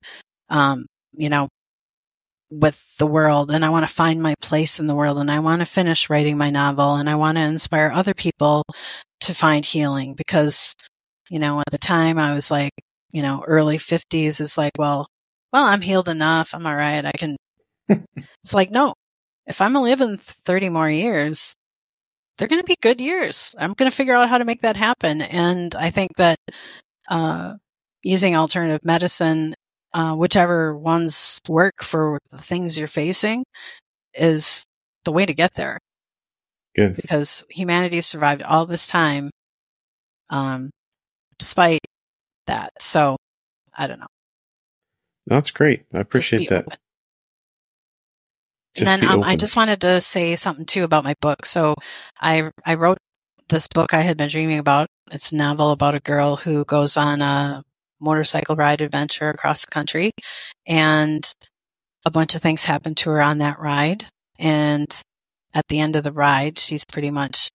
um, 0.50 0.86
you 1.16 1.30
know, 1.30 1.48
with 2.50 2.96
the 2.98 3.06
world 3.06 3.50
and 3.50 3.64
I 3.64 3.68
want 3.68 3.86
to 3.86 3.92
find 3.92 4.22
my 4.22 4.34
place 4.40 4.80
in 4.80 4.86
the 4.86 4.94
world 4.94 5.18
and 5.18 5.30
I 5.30 5.38
want 5.38 5.60
to 5.60 5.66
finish 5.66 6.08
writing 6.08 6.38
my 6.38 6.50
novel 6.50 6.94
and 6.94 7.08
I 7.08 7.14
want 7.14 7.36
to 7.36 7.42
inspire 7.42 7.90
other 7.92 8.14
people 8.14 8.64
to 9.20 9.34
find 9.34 9.64
healing 9.64 10.14
because, 10.14 10.74
you 11.28 11.38
know, 11.38 11.60
at 11.60 11.70
the 11.70 11.78
time 11.78 12.18
I 12.18 12.32
was 12.32 12.50
like, 12.50 12.72
you 13.10 13.22
know, 13.22 13.44
early 13.46 13.76
50s 13.78 14.40
is 14.40 14.56
like, 14.56 14.72
well, 14.78 15.08
well, 15.52 15.64
I'm 15.64 15.80
healed 15.80 16.08
enough. 16.08 16.54
I'm 16.54 16.66
all 16.66 16.76
right. 16.76 17.04
I 17.04 17.12
can. 17.12 17.36
it's 17.88 18.54
like, 18.54 18.70
no, 18.70 18.94
if 19.46 19.60
I'm 19.60 19.74
living 19.74 20.18
30 20.18 20.68
more 20.68 20.90
years, 20.90 21.54
they're 22.36 22.48
going 22.48 22.62
to 22.62 22.66
be 22.66 22.76
good 22.80 23.00
years. 23.00 23.54
I'm 23.58 23.72
going 23.72 23.90
to 23.90 23.96
figure 23.96 24.14
out 24.14 24.28
how 24.28 24.38
to 24.38 24.44
make 24.44 24.62
that 24.62 24.76
happen. 24.76 25.22
And 25.22 25.74
I 25.74 25.90
think 25.90 26.16
that, 26.16 26.38
uh, 27.08 27.54
using 28.02 28.36
alternative 28.36 28.84
medicine, 28.84 29.54
uh, 29.98 30.14
whichever 30.14 30.76
ones 30.76 31.40
work 31.48 31.82
for 31.82 32.20
the 32.30 32.38
things 32.38 32.78
you're 32.78 32.86
facing, 32.86 33.44
is 34.14 34.64
the 35.04 35.10
way 35.10 35.26
to 35.26 35.34
get 35.34 35.54
there. 35.54 35.80
Good. 36.76 36.94
Because 36.94 37.44
humanity 37.50 38.00
survived 38.00 38.42
all 38.42 38.64
this 38.64 38.86
time, 38.86 39.32
um, 40.30 40.70
despite 41.36 41.80
that. 42.46 42.70
So 42.78 43.16
I 43.76 43.88
don't 43.88 43.98
know. 43.98 44.06
That's 45.26 45.50
great. 45.50 45.84
I 45.92 45.98
appreciate 45.98 46.48
that. 46.48 46.66
Open. 46.66 46.78
and 48.76 48.86
then 48.86 49.04
um, 49.04 49.24
I 49.24 49.34
just 49.34 49.56
wanted 49.56 49.80
to 49.80 50.00
say 50.00 50.36
something 50.36 50.64
too 50.64 50.84
about 50.84 51.02
my 51.02 51.14
book. 51.20 51.44
So 51.44 51.74
I 52.20 52.52
I 52.64 52.74
wrote 52.74 52.98
this 53.48 53.66
book 53.66 53.94
I 53.94 54.02
had 54.02 54.16
been 54.16 54.28
dreaming 54.28 54.60
about. 54.60 54.86
It's 55.10 55.32
a 55.32 55.36
novel 55.36 55.72
about 55.72 55.96
a 55.96 56.00
girl 56.00 56.36
who 56.36 56.64
goes 56.66 56.96
on 56.96 57.20
a 57.20 57.64
motorcycle 58.00 58.56
ride 58.56 58.80
adventure 58.80 59.28
across 59.28 59.62
the 59.62 59.70
country 59.70 60.12
and 60.66 61.30
a 62.04 62.10
bunch 62.10 62.34
of 62.34 62.42
things 62.42 62.64
happen 62.64 62.94
to 62.96 63.10
her 63.10 63.20
on 63.20 63.38
that 63.38 63.58
ride. 63.58 64.06
And 64.38 64.88
at 65.54 65.66
the 65.68 65.80
end 65.80 65.96
of 65.96 66.04
the 66.04 66.12
ride, 66.12 66.58
she's 66.58 66.84
pretty 66.84 67.10
much 67.10 67.50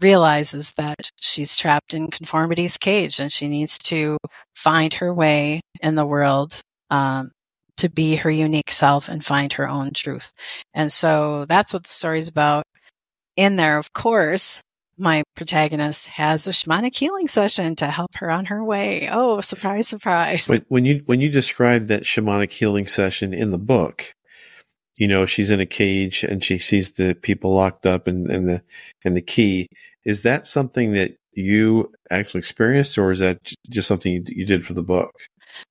realizes 0.00 0.74
that 0.74 1.10
she's 1.20 1.56
trapped 1.56 1.94
in 1.94 2.08
conformity's 2.10 2.76
cage 2.76 3.18
and 3.18 3.32
she 3.32 3.48
needs 3.48 3.78
to 3.78 4.18
find 4.54 4.94
her 4.94 5.12
way 5.12 5.60
in 5.80 5.94
the 5.94 6.04
world 6.04 6.60
um, 6.90 7.30
to 7.78 7.88
be 7.88 8.16
her 8.16 8.30
unique 8.30 8.70
self 8.70 9.08
and 9.08 9.24
find 9.24 9.54
her 9.54 9.68
own 9.68 9.92
truth. 9.94 10.32
And 10.74 10.92
so 10.92 11.46
that's 11.46 11.72
what 11.72 11.84
the 11.84 11.88
story's 11.88 12.28
about. 12.28 12.64
In 13.36 13.56
there, 13.56 13.78
of 13.78 13.92
course, 13.92 14.60
my 14.98 15.22
protagonist 15.34 16.08
has 16.08 16.46
a 16.46 16.50
shamanic 16.50 16.96
healing 16.96 17.28
session 17.28 17.76
to 17.76 17.86
help 17.86 18.14
her 18.16 18.30
on 18.30 18.46
her 18.46 18.64
way. 18.64 19.08
Oh, 19.10 19.40
surprise, 19.40 19.88
surprise. 19.88 20.50
when 20.68 20.84
you 20.84 21.02
when 21.06 21.20
you 21.20 21.28
describe 21.28 21.86
that 21.88 22.04
shamanic 22.04 22.50
healing 22.50 22.86
session 22.86 23.34
in 23.34 23.50
the 23.50 23.58
book, 23.58 24.14
you 24.96 25.06
know, 25.06 25.26
she's 25.26 25.50
in 25.50 25.60
a 25.60 25.66
cage 25.66 26.24
and 26.24 26.42
she 26.42 26.58
sees 26.58 26.92
the 26.92 27.14
people 27.14 27.54
locked 27.54 27.86
up 27.86 28.06
and, 28.06 28.28
and 28.28 28.48
the 28.48 28.62
and 29.04 29.16
the 29.16 29.22
key. 29.22 29.68
Is 30.04 30.22
that 30.22 30.46
something 30.46 30.92
that 30.92 31.16
you 31.32 31.92
actually 32.10 32.38
experienced 32.38 32.96
or 32.96 33.12
is 33.12 33.18
that 33.18 33.38
just 33.68 33.86
something 33.86 34.12
you, 34.12 34.24
you 34.26 34.46
did 34.46 34.64
for 34.64 34.72
the 34.72 34.82
book? 34.82 35.12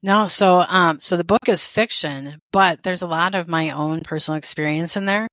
No, 0.04 0.28
so 0.28 0.66
um 0.68 1.00
so 1.02 1.18
the 1.18 1.24
book 1.24 1.50
is 1.50 1.68
fiction, 1.68 2.40
but 2.52 2.84
there's 2.84 3.02
a 3.02 3.08
lot 3.08 3.34
of 3.34 3.48
my 3.48 3.72
own 3.72 4.02
personal 4.02 4.38
experience 4.38 4.96
in 4.96 5.06
there. 5.06 5.28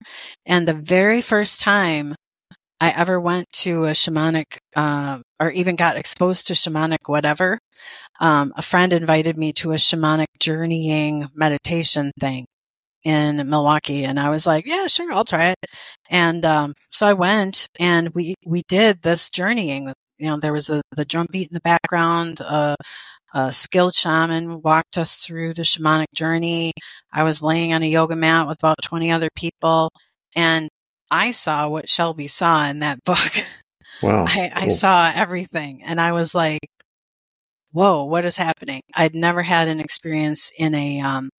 And 0.47 0.67
the 0.67 0.75
very 0.75 1.21
first 1.21 1.61
time 1.61 2.15
I 2.83 2.91
ever 2.91 3.21
went 3.21 3.47
to 3.53 3.85
a 3.85 3.93
shamanic, 3.93 4.59
uh, 4.75 5.21
or 5.39 5.53
even 5.53 5.77
got 5.77 5.97
exposed 5.97 6.49
to 6.49 6.55
shamanic 6.55 6.99
whatever, 7.07 7.61
um, 8.19 8.53
a 8.57 8.63
friend 8.63 8.93
invited 8.93 9.39
me 9.39 9.53
to 9.55 9.71
a 9.71 9.77
shamanic 9.77 10.27
journeying 10.41 11.29
meditation 11.33 12.11
thing 12.19 12.45
in 13.05 13.49
Milwaukee. 13.49 14.03
And 14.03 14.19
I 14.19 14.31
was 14.31 14.49
like, 14.49 14.67
yeah, 14.67 14.89
sure, 14.89 15.13
I'll 15.13 15.25
try 15.25 15.51
it. 15.51 15.67
And, 16.11 16.45
um, 16.45 16.75
so 16.91 17.07
I 17.07 17.13
went 17.13 17.69
and 17.79 18.09
we, 18.17 18.35
we 18.45 18.65
did 18.67 19.03
this 19.03 19.31
journeying. 19.31 19.95
You 20.19 20.31
know, 20.31 20.39
there 20.39 20.53
was 20.53 20.69
a, 20.69 20.83
the 20.91 21.05
drum 21.05 21.29
beat 21.31 21.51
in 21.51 21.55
the 21.55 21.61
background, 21.61 22.41
uh, 22.41 22.75
a 23.33 23.53
skilled 23.53 23.95
shaman 23.95 24.61
walked 24.61 24.99
us 24.99 25.17
through 25.19 25.55
the 25.55 25.63
shamanic 25.63 26.13
journey. 26.17 26.73
I 27.13 27.23
was 27.23 27.45
laying 27.45 27.73
on 27.73 27.85
a 27.85 27.87
yoga 27.89 28.17
mat 28.17 28.49
with 28.49 28.59
about 28.59 28.79
20 28.83 29.13
other 29.13 29.31
people 29.37 29.93
and 30.35 30.69
I 31.13 31.31
saw 31.31 31.69
what 31.69 31.91
Shelby 31.91 32.27
saw 32.27 32.67
in 32.67 32.81
that 32.81 32.99
book. 33.05 33.45
Wow. 34.03 34.25
I, 34.27 34.51
I 34.53 34.69
saw 34.69 35.13
everything 35.15 35.83
and 35.85 36.01
I 36.01 36.13
was 36.13 36.35
like, 36.35 36.67
whoa, 37.71 38.05
what 38.05 38.25
is 38.25 38.37
happening? 38.37 38.81
I'd 38.95 39.15
never 39.15 39.43
had 39.43 39.69
an 39.69 39.79
experience 39.79 40.51
in 40.59 40.75
a, 40.75 41.01
um, 41.01 41.31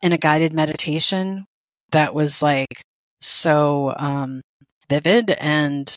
in 0.00 0.12
a 0.12 0.18
guided 0.18 0.54
meditation 0.54 1.44
that 1.90 2.14
was 2.14 2.40
like 2.40 2.82
so, 3.20 3.92
um, 3.98 4.40
vivid 4.88 5.32
and 5.32 5.94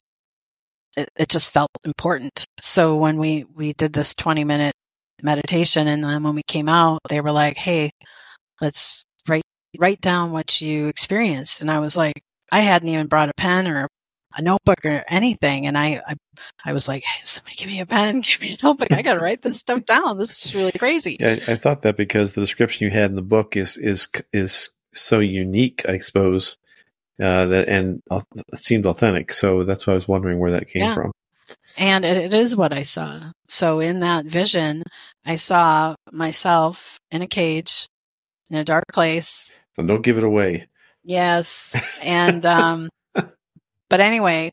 it, 0.98 1.10
it 1.16 1.30
just 1.30 1.52
felt 1.52 1.72
important. 1.86 2.46
So 2.60 2.98
when 2.98 3.18
we, 3.18 3.46
we 3.56 3.74
did 3.74 3.94
this 3.94 4.14
20 4.14 4.44
minute 4.44 4.74
meditation 5.22 5.88
and 5.88 6.04
then 6.04 6.24
when 6.24 6.36
we 6.36 6.44
came 6.48 6.68
out, 6.68 7.00
they 7.08 7.22
were 7.22 7.32
like, 7.32 7.58
Hey, 7.58 7.92
let's 8.60 9.06
write 9.78 10.02
down 10.02 10.32
what 10.32 10.62
you 10.62 10.88
experienced. 10.88 11.62
And 11.62 11.72
I 11.72 11.80
was 11.80 11.98
like, 11.98 12.24
I 12.52 12.60
hadn't 12.60 12.90
even 12.90 13.08
brought 13.08 13.30
a 13.30 13.34
pen 13.36 13.68
or 13.68 13.88
a 14.36 14.42
notebook 14.42 14.86
or 14.86 15.04
anything. 15.08 15.68
And 15.68 15.78
I, 15.78 16.02
I, 16.08 16.16
I 16.66 16.74
was 16.74 16.88
like, 16.88 17.04
hey, 17.04 17.22
somebody 17.24 17.56
give 17.56 17.68
me 17.68 17.80
a 17.80 17.86
pen, 17.86 18.22
give 18.22 18.42
me 18.42 18.58
a 18.60 18.64
notebook. 18.64 18.92
I 18.92 19.02
got 19.02 19.16
to 19.16 19.20
write 19.20 19.42
this 19.42 19.60
stuff 19.60 19.86
down. 19.86 20.18
This 20.18 20.46
is 20.46 20.56
really 20.56 20.72
crazy. 20.72 21.18
Yeah, 21.20 21.38
I, 21.48 21.54
I 21.54 21.56
thought 21.56 21.82
that 21.84 21.98
because 21.98 22.34
the 22.34 22.42
description 22.42 22.86
you 22.86 22.92
had 22.92 23.10
in 23.10 23.16
the 23.16 23.22
book 23.22 23.56
is, 23.56 23.78
is, 23.78 24.08
is 24.32 24.72
so 24.94 25.20
unique, 25.20 25.88
I 25.88 25.98
suppose, 26.00 26.58
uh, 27.20 27.46
that, 27.46 27.68
and 27.70 28.02
it 28.12 28.64
seemed 28.64 28.86
authentic. 28.86 29.34
So 29.34 29.64
that's 29.64 29.86
why 29.86 29.94
I 29.94 29.96
was 29.96 30.08
wondering 30.08 30.40
where 30.40 30.52
that 30.52 30.68
came 30.68 30.84
yeah. 30.84 30.96
from. 30.96 31.12
And 31.78 32.06
it, 32.06 32.18
it 32.18 32.34
is 32.34 32.56
what 32.56 32.74
I 32.74 32.84
saw. 32.84 33.32
So 33.48 33.80
in 33.80 34.00
that 34.02 34.26
vision, 34.26 34.84
I 35.26 35.36
saw 35.36 35.96
myself 36.12 37.00
in 37.12 37.22
a 37.22 37.28
cage 37.28 37.88
in 38.50 38.58
a 38.58 38.64
dark 38.64 38.86
place 38.92 39.52
and 39.78 39.88
don't 39.88 40.02
give 40.02 40.18
it 40.18 40.24
away. 40.24 40.68
Yes. 41.04 41.76
And, 42.02 42.46
um, 42.46 42.90
but 43.90 44.00
anyway, 44.00 44.52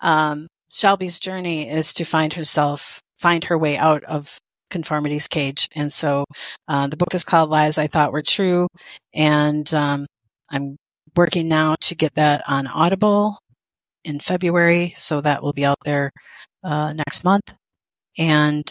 um, 0.00 0.48
Shelby's 0.70 1.20
journey 1.20 1.68
is 1.68 1.94
to 1.94 2.04
find 2.04 2.32
herself, 2.34 3.00
find 3.18 3.44
her 3.44 3.58
way 3.58 3.76
out 3.76 4.04
of 4.04 4.38
conformity's 4.70 5.28
cage. 5.28 5.68
And 5.74 5.92
so, 5.92 6.24
uh, 6.68 6.86
the 6.86 6.96
book 6.96 7.14
is 7.14 7.24
called 7.24 7.50
Lies 7.50 7.78
I 7.78 7.86
Thought 7.86 8.12
Were 8.12 8.22
True. 8.22 8.68
And, 9.14 9.72
um, 9.74 10.06
I'm 10.50 10.76
working 11.16 11.48
now 11.48 11.76
to 11.82 11.94
get 11.94 12.14
that 12.14 12.42
on 12.48 12.66
Audible 12.66 13.38
in 14.04 14.18
February. 14.18 14.94
So 14.96 15.20
that 15.20 15.42
will 15.42 15.52
be 15.52 15.64
out 15.64 15.78
there, 15.84 16.10
uh, 16.64 16.92
next 16.92 17.24
month. 17.24 17.54
And 18.18 18.64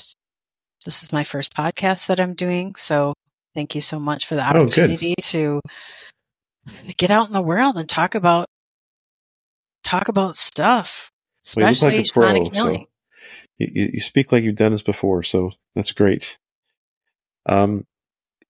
this 0.86 1.04
is 1.04 1.12
my 1.12 1.24
first 1.24 1.54
podcast 1.54 2.08
that 2.08 2.20
I'm 2.20 2.34
doing. 2.34 2.76
So 2.76 3.14
Thank 3.54 3.76
you 3.76 3.82
so 3.82 4.00
much 4.00 4.26
for 4.26 4.36
the 4.36 4.42
oh, 4.42 4.62
opportunity 4.62 5.16
oh, 5.18 5.22
to 5.24 5.62
get 6.98 7.12
out 7.12 7.28
in 7.28 7.34
the 7.34 7.42
world 7.42 7.78
and 7.78 7.90
talk 7.90 8.16
about 8.16 8.48
talk 9.84 10.08
about 10.08 10.38
stuff, 10.38 11.12
especially 11.46 11.90
well, 11.90 11.98
like 11.98 12.14
pro, 12.14 12.50
healing. 12.50 12.54
So 12.54 12.86
you, 13.58 13.90
you 13.94 14.00
speak 14.00 14.32
like 14.32 14.44
you've 14.44 14.56
done 14.56 14.72
this 14.72 14.82
before, 14.82 15.24
so 15.24 15.52
that's 15.76 15.92
great. 15.92 16.38
Um, 17.48 17.86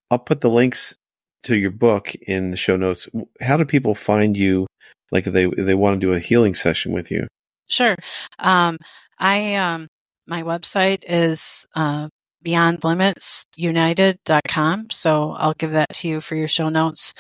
I'll 0.10 0.20
put 0.20 0.42
the 0.42 0.50
links 0.50 0.96
to 1.44 1.56
your 1.58 1.72
book 1.72 2.14
in 2.28 2.52
the 2.52 2.58
show 2.58 2.78
notes. 2.78 3.08
How 3.42 3.58
do 3.58 3.66
people 3.66 3.96
find 3.96 4.38
you? 4.38 4.68
Like 5.12 5.26
they 5.26 5.46
they 5.46 5.76
want 5.76 6.00
to 6.00 6.06
do 6.06 6.14
a 6.14 6.20
healing 6.20 6.56
session 6.56 6.94
with 6.94 7.12
you? 7.12 7.28
Sure. 7.68 7.96
Um, 8.40 8.78
I 9.18 9.56
um, 9.56 9.88
my 10.28 10.44
website 10.44 11.04
is 11.08 11.66
uh, 11.76 12.08
beyondlimitsunited.com. 12.46 14.90
So 14.92 15.32
I'll 15.32 15.54
give 15.54 15.72
that 15.72 15.90
to 15.96 16.08
you 16.08 16.22
for 16.22 16.36
your 16.36 16.48
show 16.48 16.70
notes 16.70 17.14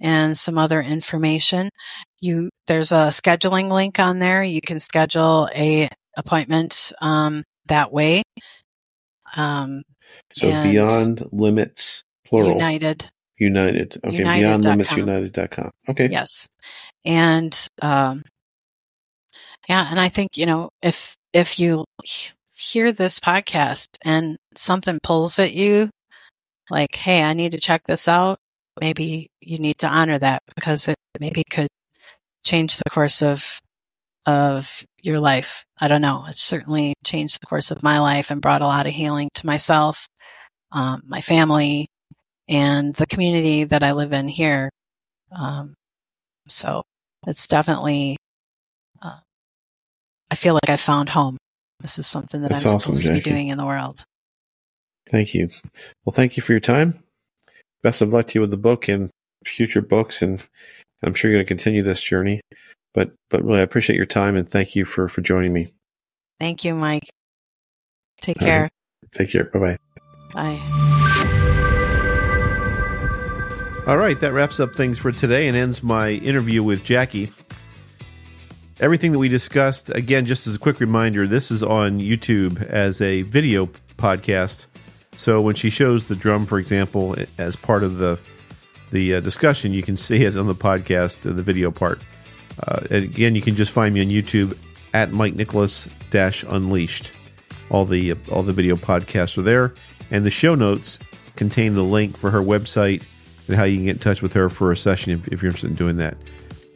and 0.00 0.36
some 0.36 0.58
other 0.58 0.82
information. 0.82 1.70
You, 2.20 2.50
there's 2.66 2.92
a 2.92 3.10
scheduling 3.10 3.70
link 3.70 3.98
on 3.98 4.18
there. 4.18 4.42
You 4.42 4.60
can 4.60 4.80
schedule 4.80 5.48
a 5.54 5.88
appointment, 6.16 6.92
um, 7.00 7.44
that 7.66 7.92
way. 7.92 8.22
Um, 9.36 9.82
so 10.32 10.50
beyond 10.62 11.22
limits, 11.32 12.04
plural. 12.26 12.52
United. 12.52 13.10
United. 13.38 13.98
Okay. 14.04 14.16
United. 14.16 14.42
Beyond 14.42 14.64
limits 14.64 14.96
united.com. 14.96 15.70
Okay. 15.88 16.08
Yes. 16.10 16.48
And, 17.04 17.68
um, 17.82 18.22
yeah. 19.68 19.88
And 19.90 20.00
I 20.00 20.08
think, 20.08 20.36
you 20.36 20.46
know, 20.46 20.70
if, 20.80 21.16
if 21.32 21.58
you 21.58 21.84
hear 22.56 22.92
this 22.92 23.20
podcast 23.20 23.98
and 24.04 24.36
something 24.54 24.98
pulls 25.02 25.38
at 25.38 25.52
you, 25.52 25.90
like, 26.70 26.94
hey, 26.94 27.22
I 27.22 27.32
need 27.34 27.52
to 27.52 27.60
check 27.60 27.84
this 27.84 28.08
out, 28.08 28.38
maybe 28.80 29.28
you 29.40 29.58
need 29.58 29.78
to 29.78 29.88
honor 29.88 30.18
that 30.18 30.42
because 30.54 30.88
it 30.88 30.96
maybe 31.20 31.42
could 31.50 31.68
change 32.44 32.76
the 32.78 32.90
course 32.90 33.22
of 33.22 33.60
of 34.26 34.84
your 35.00 35.20
life. 35.20 35.64
I 35.78 35.86
don't 35.86 36.02
know. 36.02 36.24
It 36.28 36.34
certainly 36.34 36.94
changed 37.04 37.40
the 37.40 37.46
course 37.46 37.70
of 37.70 37.82
my 37.82 38.00
life 38.00 38.30
and 38.30 38.42
brought 38.42 38.62
a 38.62 38.66
lot 38.66 38.86
of 38.86 38.92
healing 38.92 39.28
to 39.34 39.46
myself, 39.46 40.08
um, 40.72 41.02
my 41.06 41.20
family, 41.20 41.86
and 42.48 42.92
the 42.94 43.06
community 43.06 43.64
that 43.64 43.84
I 43.84 43.92
live 43.92 44.12
in 44.12 44.26
here. 44.26 44.70
Um, 45.30 45.74
so 46.48 46.82
it's 47.26 47.46
definitely, 47.46 48.16
uh, 49.00 49.20
I 50.30 50.34
feel 50.34 50.54
like 50.54 50.68
I 50.68 50.76
found 50.76 51.10
home. 51.10 51.36
This 51.80 51.98
is 51.98 52.06
something 52.06 52.40
that 52.42 52.50
That's 52.50 52.64
I'm 52.64 52.76
awesome, 52.76 52.94
supposed 52.96 53.04
Jackie. 53.04 53.20
to 53.20 53.24
be 53.24 53.30
doing 53.30 53.48
in 53.48 53.58
the 53.58 53.66
world. 53.66 54.04
Thank 55.10 55.34
you. 55.34 55.48
Well, 56.04 56.12
thank 56.12 56.36
you 56.36 56.42
for 56.42 56.52
your 56.52 56.60
time. 56.60 57.02
Best 57.82 58.00
of 58.02 58.12
luck 58.12 58.28
to 58.28 58.34
you 58.34 58.40
with 58.40 58.50
the 58.50 58.56
book 58.56 58.88
and 58.88 59.10
future 59.44 59.82
books, 59.82 60.22
and 60.22 60.44
I'm 61.02 61.14
sure 61.14 61.30
you're 61.30 61.38
going 61.38 61.46
to 61.46 61.48
continue 61.48 61.82
this 61.82 62.02
journey. 62.02 62.40
But 62.94 63.12
but 63.30 63.44
really, 63.44 63.60
I 63.60 63.62
appreciate 63.62 63.96
your 63.96 64.06
time 64.06 64.36
and 64.36 64.48
thank 64.48 64.74
you 64.74 64.84
for 64.84 65.08
for 65.08 65.20
joining 65.20 65.52
me. 65.52 65.68
Thank 66.40 66.64
you, 66.64 66.74
Mike. 66.74 67.08
Take 68.20 68.38
care. 68.38 68.68
Take 69.12 69.30
care. 69.30 69.44
Bye 69.44 69.58
bye. 69.58 69.76
Bye. 70.34 70.60
All 73.86 73.96
right, 73.98 74.18
that 74.20 74.32
wraps 74.32 74.58
up 74.58 74.74
things 74.74 74.98
for 74.98 75.12
today 75.12 75.46
and 75.46 75.56
ends 75.56 75.80
my 75.82 76.10
interview 76.10 76.62
with 76.64 76.82
Jackie. 76.82 77.30
Everything 78.78 79.12
that 79.12 79.18
we 79.18 79.30
discussed, 79.30 79.88
again, 79.88 80.26
just 80.26 80.46
as 80.46 80.56
a 80.56 80.58
quick 80.58 80.80
reminder, 80.80 81.26
this 81.26 81.50
is 81.50 81.62
on 81.62 81.98
YouTube 81.98 82.62
as 82.66 83.00
a 83.00 83.22
video 83.22 83.70
podcast. 83.96 84.66
So 85.16 85.40
when 85.40 85.54
she 85.54 85.70
shows 85.70 86.06
the 86.06 86.14
drum, 86.14 86.44
for 86.44 86.58
example, 86.58 87.16
as 87.38 87.56
part 87.56 87.82
of 87.82 87.98
the 87.98 88.18
the 88.92 89.14
uh, 89.14 89.20
discussion, 89.20 89.72
you 89.72 89.82
can 89.82 89.96
see 89.96 90.24
it 90.24 90.36
on 90.36 90.46
the 90.46 90.54
podcast, 90.54 91.28
uh, 91.28 91.32
the 91.32 91.42
video 91.42 91.70
part. 91.70 92.02
Uh, 92.66 92.80
and 92.90 93.02
again, 93.04 93.34
you 93.34 93.40
can 93.40 93.56
just 93.56 93.72
find 93.72 93.94
me 93.94 94.02
on 94.02 94.08
YouTube 94.08 94.56
at 94.92 95.10
Mike 95.10 95.34
Nicholas 95.34 95.88
Dash 96.10 96.44
Unleashed. 96.44 97.12
All 97.70 97.86
the 97.86 98.12
uh, 98.12 98.16
all 98.30 98.42
the 98.42 98.52
video 98.52 98.76
podcasts 98.76 99.38
are 99.38 99.42
there, 99.42 99.72
and 100.10 100.26
the 100.26 100.30
show 100.30 100.54
notes 100.54 100.98
contain 101.34 101.74
the 101.74 101.82
link 101.82 102.14
for 102.14 102.30
her 102.30 102.42
website 102.42 103.04
and 103.48 103.56
how 103.56 103.64
you 103.64 103.76
can 103.78 103.86
get 103.86 103.96
in 103.96 104.00
touch 104.00 104.20
with 104.20 104.34
her 104.34 104.50
for 104.50 104.70
a 104.70 104.76
session 104.76 105.12
if, 105.12 105.28
if 105.28 105.42
you're 105.42 105.48
interested 105.48 105.70
in 105.70 105.76
doing 105.76 105.96
that. 105.96 106.18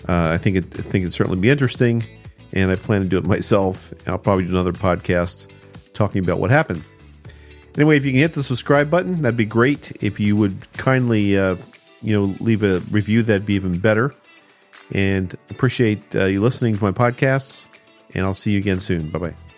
Uh, 0.08 0.30
I 0.32 0.38
think 0.38 0.56
it 0.56 0.64
I 0.78 0.82
think 0.82 1.02
it'd 1.02 1.12
certainly 1.12 1.38
be 1.38 1.50
interesting, 1.50 2.04
and 2.52 2.70
I 2.70 2.76
plan 2.76 3.02
to 3.02 3.08
do 3.08 3.18
it 3.18 3.26
myself. 3.26 3.92
I'll 4.06 4.18
probably 4.18 4.44
do 4.44 4.50
another 4.50 4.72
podcast 4.72 5.52
talking 5.92 6.22
about 6.22 6.38
what 6.38 6.50
happened. 6.50 6.82
Anyway, 7.76 7.96
if 7.96 8.04
you 8.04 8.12
can 8.12 8.20
hit 8.20 8.34
the 8.34 8.42
subscribe 8.42 8.90
button, 8.90 9.22
that'd 9.22 9.36
be 9.36 9.44
great. 9.44 9.92
If 10.02 10.18
you 10.18 10.36
would 10.36 10.70
kindly, 10.72 11.38
uh, 11.38 11.56
you 12.02 12.18
know, 12.18 12.34
leave 12.40 12.62
a 12.62 12.80
review, 12.90 13.22
that'd 13.22 13.46
be 13.46 13.54
even 13.54 13.78
better. 13.78 14.14
And 14.92 15.34
appreciate 15.50 16.02
uh, 16.16 16.24
you 16.24 16.40
listening 16.40 16.76
to 16.76 16.82
my 16.82 16.90
podcasts. 16.90 17.68
And 18.12 18.24
I'll 18.24 18.34
see 18.34 18.52
you 18.52 18.58
again 18.58 18.80
soon. 18.80 19.08
Bye 19.10 19.18
bye. 19.20 19.49